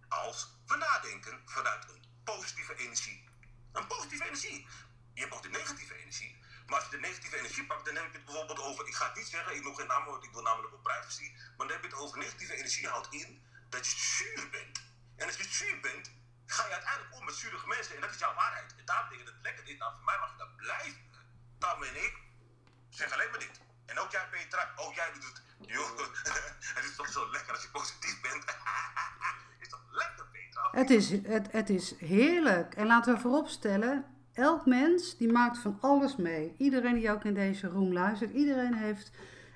[0.08, 3.30] als we nadenken vanuit een positieve energie.
[3.72, 4.68] Een positieve energie.
[5.14, 6.44] Je hebt ook de negatieve energie.
[6.66, 9.06] Maar als je de negatieve energie pakt, dan heb je het bijvoorbeeld over, ik ga
[9.06, 11.82] het niet zeggen, ik nog geen naam, ik wil namelijk op privacy, maar dan heb
[11.82, 14.82] je het over negatieve energie houdt in dat je zuur bent.
[15.16, 16.12] En als je zuur bent,
[16.46, 18.76] ga je uiteindelijk om met zurige mensen en dat is jouw waarheid.
[18.78, 21.04] En daarom denk ik dat het lekker is, nou voor mij mag je dat blijven.
[21.58, 22.14] Tam en ik
[22.90, 23.60] zeg alleen maar dit.
[23.86, 25.42] En ook jij Petra, ook jij doet het.
[25.60, 25.98] Joh,
[26.78, 28.44] het is toch zo lekker als je positief bent.
[29.62, 30.70] is toch lekker Petra?
[30.72, 32.76] Het is, het, het is heerlijk.
[32.76, 36.56] En laten we vooropstellen, elk mens die maakt van alles mee.
[36.58, 39.12] Iedereen die ook in deze room luistert, iedereen heeft...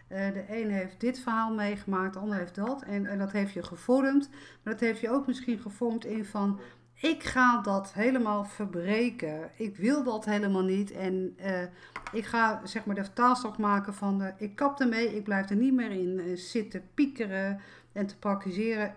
[0.10, 2.82] Uh, de een heeft dit verhaal meegemaakt, de ander heeft dat.
[2.82, 4.30] En, en dat heeft je gevormd.
[4.64, 6.60] Maar dat heeft je ook misschien gevormd in van
[7.02, 9.50] ik ga dat helemaal verbreken.
[9.56, 10.92] Ik wil dat helemaal niet.
[10.92, 11.62] En uh,
[12.12, 15.16] ik ga zeg maar de vertaalstok maken van ik kap ermee.
[15.16, 17.60] Ik blijf er niet meer in uh, zitten piekeren
[17.92, 18.96] en te praktiseren.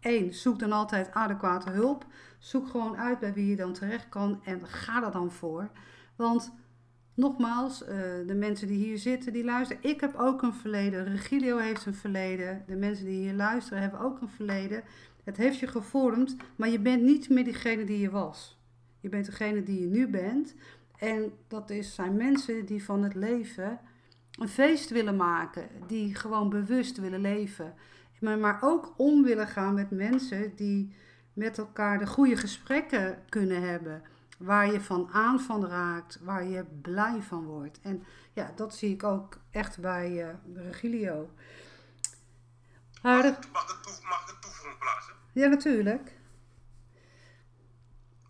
[0.00, 2.06] Eén, zoek dan altijd adequate hulp.
[2.38, 5.70] Zoek gewoon uit bij wie je dan terecht kan en ga er dan voor.
[6.16, 6.52] Want
[7.14, 7.78] nogmaals,
[8.26, 9.82] de mensen die hier zitten, die luisteren.
[9.82, 11.04] Ik heb ook een verleden.
[11.04, 12.62] Regilio heeft een verleden.
[12.66, 14.82] De mensen die hier luisteren hebben ook een verleden.
[15.28, 18.58] Het heeft je gevormd, maar je bent niet meer diegene die je was.
[19.00, 20.54] Je bent degene die je nu bent.
[20.98, 23.80] En dat is, zijn mensen die van het leven
[24.38, 25.68] een feest willen maken.
[25.86, 27.74] Die gewoon bewust willen leven.
[28.20, 30.94] Maar, maar ook om willen gaan met mensen die
[31.32, 34.02] met elkaar de goede gesprekken kunnen hebben.
[34.38, 37.80] Waar je van aan van raakt, waar je blij van wordt.
[37.82, 41.30] En ja, dat zie ik ook echt bij uh, Regilio.
[43.02, 45.17] Mag, ik, mag, ik mag ik toevoeging plaatsen?
[45.38, 46.06] Ja, natuurlijk.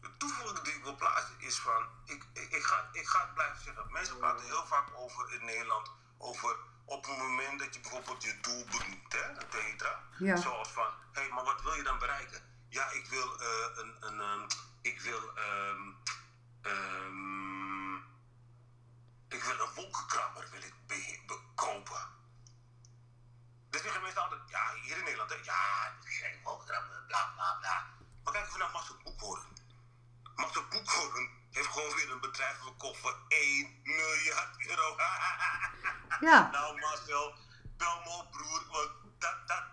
[0.01, 3.35] De toevoeging die ik wil plaatsen is van, ik, ik, ik, ga, ik ga het
[3.35, 3.92] blijven zeggen.
[3.92, 8.38] Mensen praten heel vaak over in Nederland, over op het moment dat je bijvoorbeeld je
[8.40, 10.03] doel benoemt, hè, Petra.
[10.18, 10.37] Ja.
[10.37, 12.42] Zoals van, hé, hey, maar wat wil je dan bereiken?
[12.68, 14.47] Ja, ik wil uh, een, een um,
[14.81, 15.97] ik wil, um,
[16.62, 17.97] um,
[19.29, 22.17] ik wil een wolkenkrabber wil ik be bekopen.
[23.70, 27.87] Dus zeggen mensen altijd, ja, hier in Nederland, hè, ja, geen wolkenkrabber, bla bla bla.
[28.22, 29.46] Maar kijk even naar Max Boekhoorn.
[30.37, 34.96] Max Boekhoorn heeft gewoon weer een bedrijf verkocht voor 1 miljard euro.
[36.28, 36.50] ja.
[36.50, 37.35] Nou Marcel,
[37.76, 39.64] bel me op broer, want dat, dat,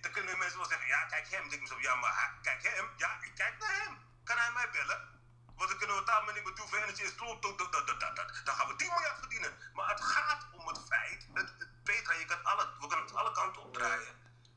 [0.00, 1.50] dan kunnen mensen wel zeggen, ja kijk hem.
[1.50, 3.98] Ik zo, ja maar kijk hem, ja ik kijk naar hem.
[4.24, 5.12] Kan hij mij bellen?
[5.56, 7.40] Want dan kunnen we daar maar niet meer doen voor en stroom.
[7.40, 9.52] Dan gaan we 10 miljard verdienen.
[9.74, 11.52] Maar het gaat om het feit, het,
[11.84, 14.14] Petra, je kan alle, we kunnen het alle kanten opdraaien.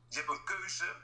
[0.10, 0.96] Je hebt een keuze.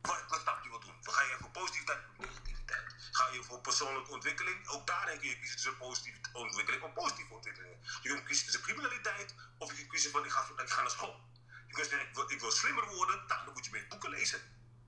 [0.00, 0.94] Wat stap je wil doen?
[1.02, 2.94] Ga je voor positiviteit of negativiteit?
[3.10, 4.68] Ga je voor persoonlijke ontwikkeling?
[4.68, 7.76] Ook daarin kun je kiezen tussen positieve ontwikkeling of positieve ontwikkeling.
[8.02, 11.20] Je kunt kiezen tussen criminaliteit of je kunt kiezen van ik ga, naar school.
[11.66, 14.10] Je kunt zeggen ik wil, ik wil slimmer worden, nou, dan moet je meer boeken
[14.10, 14.40] lezen.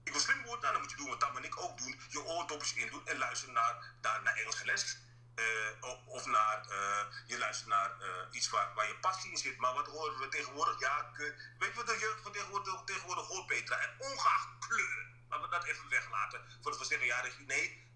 [0.04, 2.00] Ik wil slim worden, nou, dan moet je doen wat Tam en ik ook doen.
[2.08, 4.96] Je oordopjes in doen en luisteren naar, naar, naar les.
[5.36, 9.58] Uh, of naar, uh, je luistert naar uh, iets waar, waar je passie in zit.
[9.58, 10.80] Maar wat horen we tegenwoordig?
[10.80, 11.10] Ja,
[11.58, 13.76] weet je wat de jeugd van tegenwoordig, tegenwoordig hoort, Petra?
[13.76, 15.06] En ongeacht kleur.
[15.28, 16.40] Laten we dat even weglaten.
[16.60, 17.86] Voordat we zeggen, ja, nee.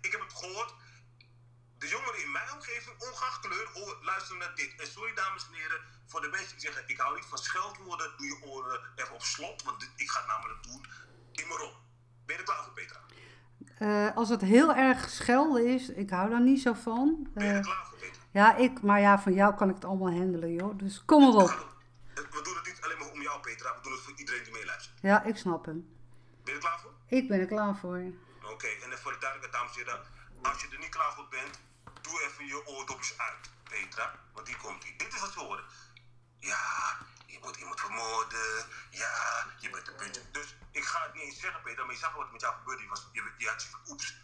[0.00, 0.74] ik heb het gehoord.
[1.78, 3.68] De jongeren in mijn omgeving, ongeacht kleur,
[4.00, 4.80] luisteren naar dit.
[4.80, 8.16] En sorry, dames en heren, voor de mensen die zeggen: Ik hou niet van scheldwoorden,
[8.16, 9.62] doe je oren even op slot.
[9.62, 10.86] Want ik ga het namelijk doen.
[11.32, 11.76] In rol.
[12.26, 13.00] Ben je er klaar voor, Petra?
[13.82, 17.16] Uh, als het heel erg schelden is, ik hou daar niet zo van.
[17.18, 18.22] Uh, ben je er klaar voor, Petra?
[18.30, 20.78] Ja, ik, maar ja, van jou kan ik het allemaal handelen, joh.
[20.78, 21.72] Dus kom erop.
[22.14, 23.74] We doen het niet alleen maar om jou, Petra.
[23.76, 24.98] We doen het voor iedereen die meeluistert.
[25.00, 25.88] Ja, ik snap hem.
[26.44, 26.92] Ben je er klaar voor?
[27.06, 27.98] Ik ben er klaar voor.
[27.98, 30.00] Oké, okay, en voor de duidelijkheid, dames en heren.
[30.42, 31.60] Als je er niet klaar voor bent,
[32.02, 34.14] doe even je oordopjes uit, Petra.
[34.34, 34.94] Want die komt hier.
[34.96, 35.64] Dit is wat ze horen.
[36.38, 36.64] Ja,
[37.44, 38.66] moet iemand vermoorden.
[38.90, 40.20] Ja, je bent een puntje.
[40.32, 42.82] Dus ik ga het niet eens zeggen, Peter, maar je zag wat met jou gebeurde.
[42.82, 44.16] Je, was, je, je had van, oeps.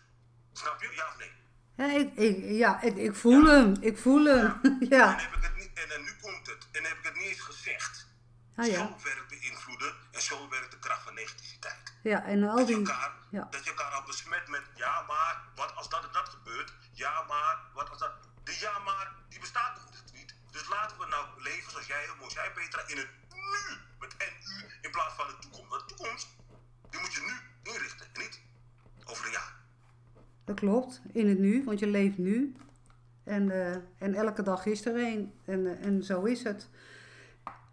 [0.53, 0.93] Snap je?
[0.95, 1.33] Ja of nee?
[1.77, 3.53] Ja, ik, ik, ja, ik, ik voel ja.
[3.53, 3.77] hem.
[3.81, 4.61] Ik voel hem.
[4.63, 4.87] Ja.
[4.97, 5.13] ja.
[5.13, 6.67] En, heb ik het niet, en, en nu komt het.
[6.73, 8.09] En heb ik het niet eens gezegd.
[8.57, 8.87] Ah, ja.
[8.87, 11.95] Zo werkt beïnvloeden en zo werkt de kracht van negativiteit.
[12.03, 12.87] Ja, en al Dat je, die...
[12.87, 13.47] elkaar, Ja.
[13.51, 16.73] dat je elkaar al besmet met ja maar, wat als dat en dat gebeurt?
[16.93, 18.13] Ja maar, wat als dat...
[18.45, 19.81] De ja maar, die bestaat
[20.13, 20.35] niet.
[20.51, 23.77] Dus laten we nou leven zoals jij heel mooi zei Petra, in het nu.
[23.99, 25.69] Met NU in plaats van de toekomst.
[25.71, 26.29] Want de toekomst,
[26.91, 28.41] die moet je nu inrichten en niet
[29.05, 29.55] over een jaar.
[30.45, 32.57] Dat klopt, in het nu, want je leeft nu.
[33.25, 35.35] En, eh, en elke dag is er een.
[35.45, 36.69] En, eh, en zo is het.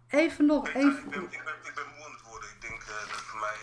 [0.08, 1.04] Even nog, Petra, even...
[1.04, 2.48] ik, ben, ik, ben, ik ben moe aan het worden.
[2.50, 3.56] Ik denk eh, dat voor mij,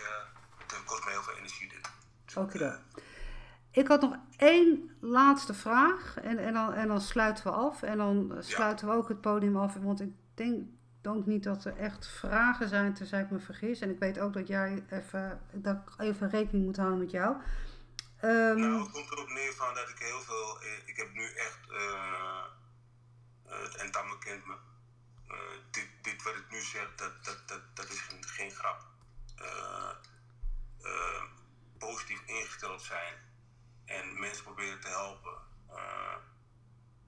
[0.66, 1.88] het kost me heel veel energie dit.
[2.24, 2.78] Dus, Oké dan.
[3.76, 7.82] Ik had nog één laatste vraag en, en, dan, en dan sluiten we af.
[7.82, 9.74] En dan sluiten we ook het podium af.
[9.74, 10.64] Want ik denk
[11.02, 13.80] ook niet dat er echt vragen zijn, tenzij ik me vergis.
[13.80, 17.36] En ik weet ook dat jij even, dat ik even rekening moet houden met jou.
[18.20, 20.60] Ehm, Nou, het komt erop neer van dat ik heel veel.
[20.60, 21.58] eh, Ik heb nu echt.
[21.70, 22.44] eh,
[23.46, 24.54] eh, het entamme kent me.
[25.70, 28.84] Dit, dit wat ik nu zeg, dat, dat, dat, dat is geen, geen grap.
[31.78, 33.14] Positief ingesteld zijn
[33.86, 35.32] en mensen proberen te helpen.
[35.70, 36.16] Eh,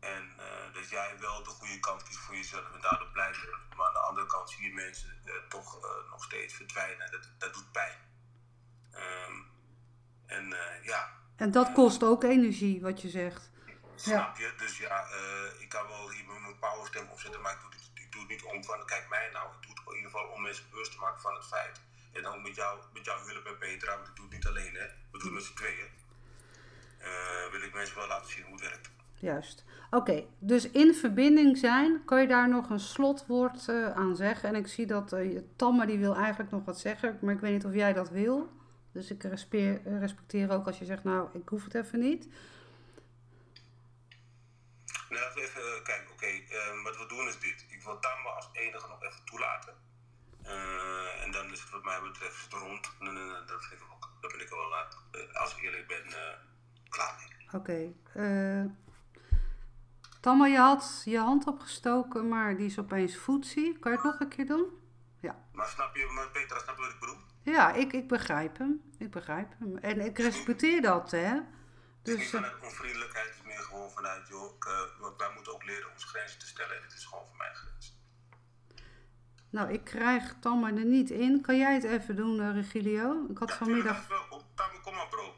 [0.00, 3.76] en eh, dat jij wel de goede kant kiest voor jezelf en daardoor blij bent.
[3.76, 7.10] Maar aan de andere kant zie je mensen eh, toch nog steeds verdwijnen.
[7.10, 7.98] Dat, dat doet pijn.
[8.92, 9.42] Ehm,
[10.26, 13.50] en ja, en dat kost ook energie, wat je zegt.
[13.94, 14.54] Snap je?
[14.56, 15.06] Dus ja,
[15.58, 18.30] ik kan wel hier met mijn powerstem opzetten, maar ik doe, het, ik doe het
[18.30, 19.54] niet om van, kijk mij nou.
[19.54, 21.80] Ik doe het in ieder geval om mensen bewust te maken van het feit.
[22.12, 24.74] En ook met, jou, met jouw hulp en Petra, want ik doe het niet alleen,
[24.74, 24.86] hè.
[24.86, 25.90] We doen het met z'n tweeën.
[26.98, 28.90] Eh, wil ik mensen wel laten zien hoe het werkt.
[29.14, 29.64] Juist.
[29.90, 34.48] Oké, dus in verbinding zijn, kan je daar nog een slotwoord eh, aan zeggen?
[34.48, 35.16] En ik zie dat
[35.56, 38.52] Tamme die wil eigenlijk nog wat zeggen, maar ik weet niet of jij dat wil.
[38.92, 42.28] Dus ik respeer, respecteer ook als je zegt, nou, ik hoef het even niet.
[45.08, 46.12] Nou, laten we even kijken.
[46.12, 47.66] Oké, eh, wat we doen is dit.
[47.68, 49.74] Ik wil Tamba als enige nog even toelaten.
[51.22, 52.90] En dan is het wat mij betreft rond.
[53.00, 54.74] Nee, nee, nee, dat, vind ik ook, dat ben ik wel,
[55.32, 56.04] als ik eerlijk ben,
[56.88, 57.60] klaar mee.
[57.60, 57.92] Oké.
[58.14, 58.64] eh
[60.20, 63.78] Tamme, je had je hand opgestoken, maar die is opeens voetzie.
[63.78, 64.66] Kan je het nog een keer doen?
[65.20, 65.36] Ja.
[65.52, 67.16] Maar snap je, maar Petra, snap je wat ik bedoel?
[67.42, 68.80] Ja, ik, ik begrijp hem.
[68.98, 69.76] Ik begrijp hem.
[69.78, 71.18] En ik respecteer dat, hè.
[71.18, 71.42] Het
[72.02, 75.64] is niet Dus, vanuit onvriendelijkheid, het is meer gewoon vanuit, joh, eh, wij moeten ook
[75.64, 76.76] leren onze grenzen te stellen.
[76.76, 77.96] En dit is gewoon voor mijn grens.
[79.50, 81.40] nou, ik krijg Tamme er niet in.
[81.40, 83.26] Kan jij het even doen, eh, Regilio?
[83.30, 84.08] Ik had Ja, vanmiddag...
[84.08, 84.26] wel.
[84.28, 85.34] Kom, Tammy, kom maar, bro.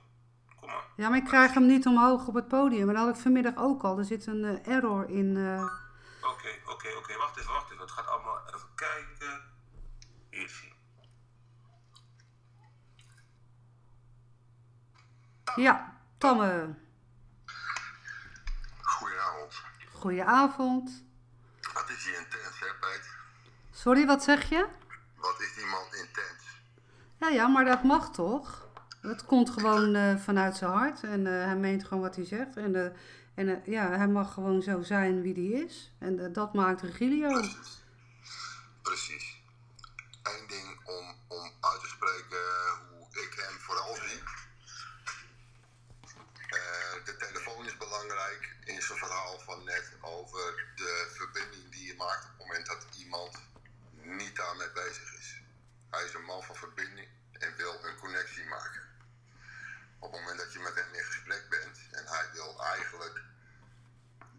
[0.96, 2.84] Ja, maar ik krijg hem niet omhoog op het podium.
[2.86, 3.98] Maar dat had ik vanmiddag ook al.
[3.98, 5.36] Er zit een eh, error in.
[5.36, 5.62] eh,
[6.30, 7.16] Oké, oké, oké.
[7.16, 7.80] Wacht even, wacht even.
[7.82, 9.40] Het gaat allemaal even kijken.
[10.30, 10.74] Hier zie je.
[15.62, 16.74] Ja, Tamme.
[18.82, 19.62] Goedenavond.
[19.92, 21.04] Goedenavond.
[21.74, 23.10] Wat is die intens, hè, Peet?
[23.70, 24.66] Sorry, wat zeg je?
[25.16, 26.44] Wat is die man intens?
[27.16, 28.68] Ja, ja, maar dat mag toch?
[29.00, 31.02] Het komt gewoon eh, vanuit zijn hart.
[31.02, 32.56] En eh, hij meent gewoon wat hij zegt.
[32.56, 32.90] En, eh,
[33.34, 35.92] en ja, hij mag gewoon zo zijn wie hij is.
[35.98, 37.42] En dat maakt Regilio.
[38.82, 39.42] Precies.
[40.22, 42.44] Eén ding om, om uit te spreken
[42.90, 44.22] hoe ik hem vooral zie.
[47.04, 52.24] De telefoon is belangrijk in zijn verhaal van net over de verbinding die je maakt
[52.24, 53.38] op het moment dat iemand
[54.02, 55.40] niet daarmee bezig is.
[55.90, 58.90] Hij is een man van verbinding en wil een connectie maken.
[59.98, 63.22] Op het moment dat je met hem in gesprek bent en hij wil eigenlijk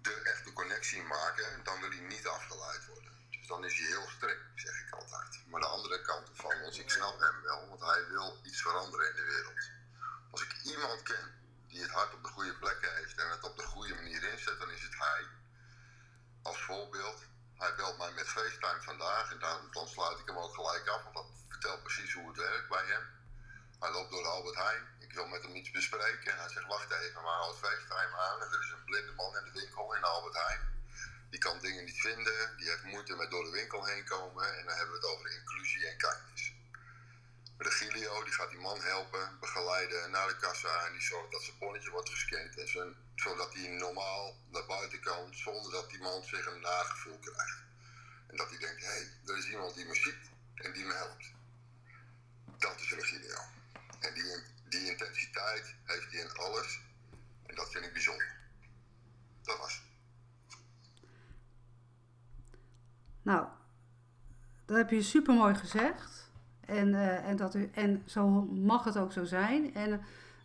[0.01, 3.11] de echte connectie maken, dan wil hij niet afgeleid worden.
[3.29, 5.39] Dus dan is hij heel strikt, zeg ik altijd.
[5.47, 9.09] Maar de andere kant van ons, ik snap hem wel, want hij wil iets veranderen
[9.09, 9.69] in de wereld.
[10.31, 11.33] Als ik iemand ken
[11.67, 14.59] die het hart op de goede plekken heeft en het op de goede manier inzet,
[14.59, 15.25] dan is het hij.
[16.41, 17.23] Als voorbeeld,
[17.57, 21.03] hij belt mij met FaceTime vandaag en dan, dan sluit ik hem ook gelijk af,
[21.03, 23.19] want dat vertelt precies hoe het werkt bij hem.
[23.81, 24.83] Hij loopt door de Albert Heijn.
[24.99, 26.31] Ik wil met hem iets bespreken.
[26.31, 28.41] En hij zegt, wacht even, maar houdt FaceTime aan.
[28.41, 30.61] En er is een blinde man in de winkel in de Albert Heijn.
[31.29, 32.57] Die kan dingen niet vinden.
[32.57, 34.57] Die heeft moeite met door de winkel heen komen.
[34.57, 36.53] En dan hebben we het over inclusie en kindness.
[37.57, 40.85] Regilio, die gaat die man helpen, begeleiden naar de kassa.
[40.85, 42.57] En die zorgt dat zijn bonnetje wordt gescand.
[42.57, 47.19] En zijn, zodat hij normaal naar buiten kan, zonder dat die man zich een nagevoel
[47.19, 47.59] krijgt.
[48.27, 50.93] En dat hij denkt, hé, hey, er is iemand die me ziet en die me
[50.93, 51.25] helpt.
[52.57, 53.59] Dat is Regilio.
[54.01, 54.23] En die,
[54.69, 56.81] die intensiteit heeft hij in alles.
[57.45, 58.35] En dat vind ik bijzonder.
[59.41, 59.83] Dat was het.
[63.21, 63.47] Nou,
[64.65, 66.31] dat heb je super mooi gezegd.
[66.65, 69.73] En, eh, en, dat en zo mag het ook zo zijn.
[69.73, 69.97] En eh,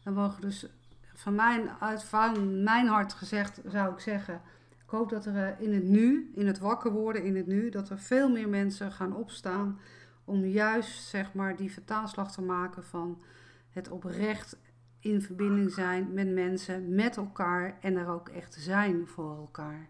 [0.03, 0.67] dan mogen dus
[1.15, 4.41] van mijn, uit van mijn hart gezegd, zou ik zeggen,
[4.85, 7.71] Ik hoop dat er eh, in het nu, in het wakker worden in het nu,
[7.71, 9.79] dat er veel meer mensen gaan opstaan
[10.25, 13.23] om juist zeg maar die vertaalslag te maken van
[13.71, 14.57] het oprecht
[15.01, 19.89] in verbinding zijn met mensen, met elkaar en er ook echt zijn voor elkaar.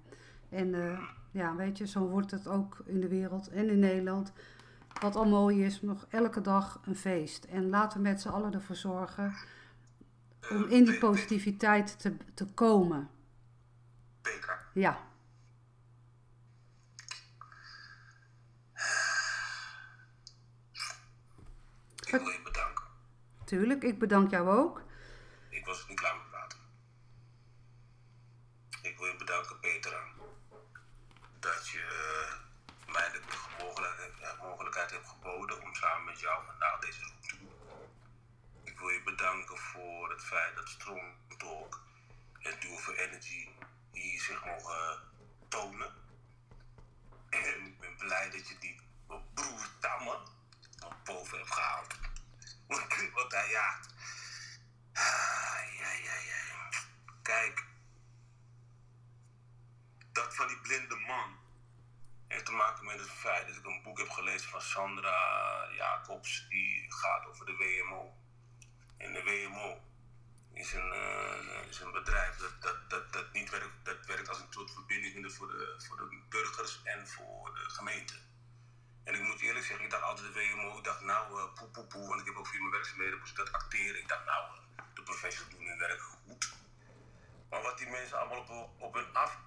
[0.49, 0.99] En
[1.37, 4.32] ja, weet je, zo wordt het ook in de wereld en in Nederland.
[5.01, 7.45] Wat al mooi is, nog elke dag een feest.
[7.45, 9.34] En laten we met z'n allen ervoor zorgen
[10.51, 13.11] om in die positiviteit te, te komen.
[14.22, 14.59] Petra.
[14.72, 14.99] Ja.
[22.07, 22.84] Ik wil je bedanken.
[23.45, 24.82] Tuurlijk, ik bedank jou ook.
[25.49, 26.59] Ik was niet klaar met praten.
[28.82, 30.03] Ik wil je bedanken, Petra.
[31.41, 33.20] Dat je uh, mij de
[33.61, 37.51] mogelijkheid, mogelijkheid hebt geboden om samen met jou vandaag deze roep te doen.
[38.64, 41.81] Ik wil je bedanken voor het feit dat Strong Talk
[42.41, 43.49] en Duo for Energy
[43.93, 45.01] hier zich mogen
[45.49, 45.95] tonen.
[47.31, 48.81] En ik ben blij dat je die
[49.35, 50.19] broer Tamme
[50.81, 51.95] naar boven hebt gehaald.
[53.14, 53.81] Want hij, ja.
[54.93, 56.71] Ah, ja, ja, ja.
[57.23, 57.64] Kijk.
[60.12, 61.39] Dat van die blinde man
[62.29, 66.47] heeft te maken met het feit dat ik een boek heb gelezen van Sandra Jacobs.
[66.49, 68.14] Die gaat over de WMO.
[68.97, 69.85] En de WMO
[70.57, 74.47] is een, uh, is een bedrijf dat, dat, dat, niet werkt, dat werkt als een
[74.51, 78.15] soort verbinding voor de, voor de burgers en voor de gemeente.
[79.05, 81.69] En ik moet eerlijk zeggen, ik dacht altijd de WMO, ik dacht nou uh, poe
[81.69, 84.01] poe poe, want ik heb ook via mijn werkzaamheden dat acteren.
[84.01, 84.59] Ik dacht nou,
[84.95, 86.53] de professionals doen hun werk goed.
[87.51, 89.39] Maar wat die mensen allemaal op, op hun af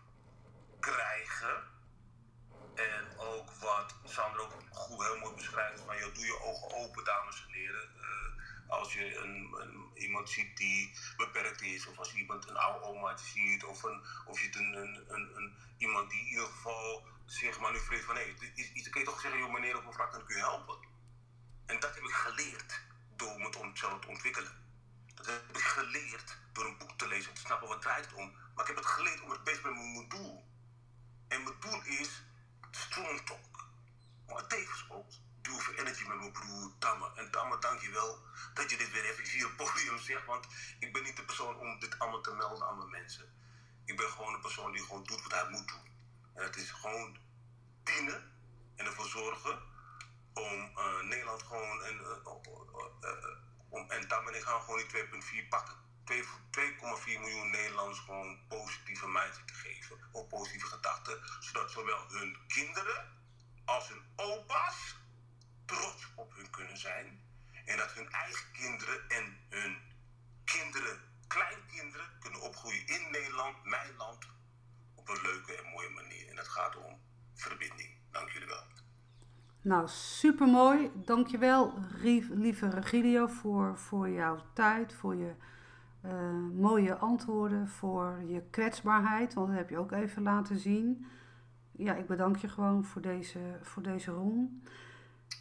[0.80, 1.64] krijgen,
[2.76, 7.46] en ook wat Sandra ook heel mooi beschrijft, van joh, doe je ogen open dames
[7.48, 7.90] en heren.
[8.70, 13.18] Als je een, een, iemand ziet die beperkt is, of als iemand een oude oma
[13.18, 14.76] ziet, of, een, of je een,
[15.14, 18.36] een, een, iemand die in ieder geval zich manoeuvreert van hé, hey,
[18.84, 20.78] dan kun je toch zeggen, joh meneer of mevrouw, kan ik u helpen?
[21.66, 22.82] En dat heb ik geleerd
[23.16, 24.52] door me zelf te ontwikkelen.
[25.16, 28.32] Dat heb ik geleerd door een boek te lezen, om te snappen wat draait om.
[28.32, 30.46] Maar ik heb het geleerd om het bezig met mijn doel.
[31.28, 32.24] En mijn doel is
[32.72, 33.68] strong talk.
[34.28, 35.12] Maar tevens ook
[35.50, 37.12] Duo for Energy met mijn broer Tamme.
[37.16, 38.20] En Tamme, dank je wel
[38.54, 40.26] dat je dit weer even op het podium zegt.
[40.26, 40.48] Want
[40.80, 43.34] ik ben niet de persoon om dit allemaal te melden aan mijn mensen.
[43.86, 45.88] Ik ben gewoon een persoon die gewoon doet wat hij moet doen.
[46.34, 47.18] En het is gewoon
[47.84, 48.32] dienen
[48.76, 49.60] en ervoor zorgen
[50.34, 52.12] om uh, Nederland gewoon en, uh,
[54.28, 55.76] en ik gaan gewoon die 2,4 pakken.
[56.06, 56.14] 2,4
[57.06, 59.98] miljoen Nederlanders gewoon positieve mindset te geven.
[60.12, 61.20] Of positieve gedachten.
[61.40, 63.18] Zodat zowel hun kinderen
[63.66, 64.98] als hun opa's
[66.60, 67.08] kunnen zijn.
[67.66, 69.74] En dat hun eigen kinderen en hun
[70.44, 70.98] kinderen,
[71.28, 74.28] kleinkinderen, kunnen opgroeien in Nederland, mijn land,
[74.96, 76.30] op een leuke en mooie manier.
[76.30, 77.00] En dat gaat om
[77.34, 77.90] verbinding.
[78.12, 78.64] Dank jullie wel.
[79.62, 80.92] Nou, supermooi.
[80.96, 81.74] Dankjewel,
[82.30, 85.34] lieve Regilio, voor, voor jouw tijd, voor je
[86.06, 86.12] uh,
[86.54, 91.06] mooie antwoorden, voor je kwetsbaarheid, want dat heb je ook even laten zien.
[91.72, 94.62] Ja, ik bedank je gewoon voor deze, voor deze room.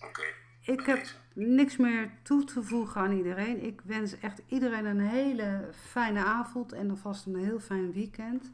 [0.05, 0.25] Oké.
[0.69, 3.65] Ik heb niks meer toe te voegen aan iedereen.
[3.65, 8.53] Ik wens echt iedereen een hele fijne avond en alvast een heel fijn weekend.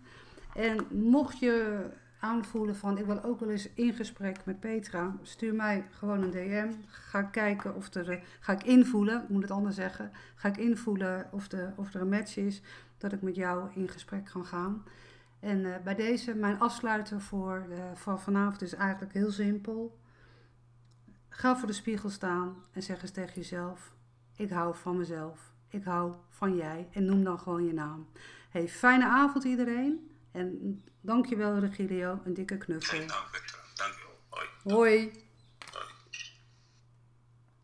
[0.54, 1.84] En mocht je
[2.18, 6.30] aanvoelen van ik wil ook wel eens in gesprek met Petra, stuur mij gewoon een
[6.30, 6.72] DM.
[6.86, 11.28] Ga kijken of er, ga ik invoelen, ik moet het anders zeggen, ga ik invoelen
[11.30, 12.62] of, de, of er een match is,
[12.98, 14.84] dat ik met jou in gesprek kan gaan.
[15.40, 20.02] En uh, bij deze, mijn afsluiter voor, uh, voor vanavond is eigenlijk heel simpel.
[21.36, 23.92] Ga voor de spiegel staan en zeg eens tegen jezelf:
[24.36, 25.52] Ik hou van mezelf.
[25.68, 26.88] Ik hou van jij.
[26.92, 28.08] En noem dan gewoon je naam.
[28.50, 30.10] Hey, fijne avond iedereen.
[30.32, 32.98] En dankjewel Regilio, een dikke knuffel.
[32.98, 33.10] Dank.
[33.74, 34.18] Dankjewel.
[34.28, 34.48] Hoi.
[34.62, 35.23] Hoi.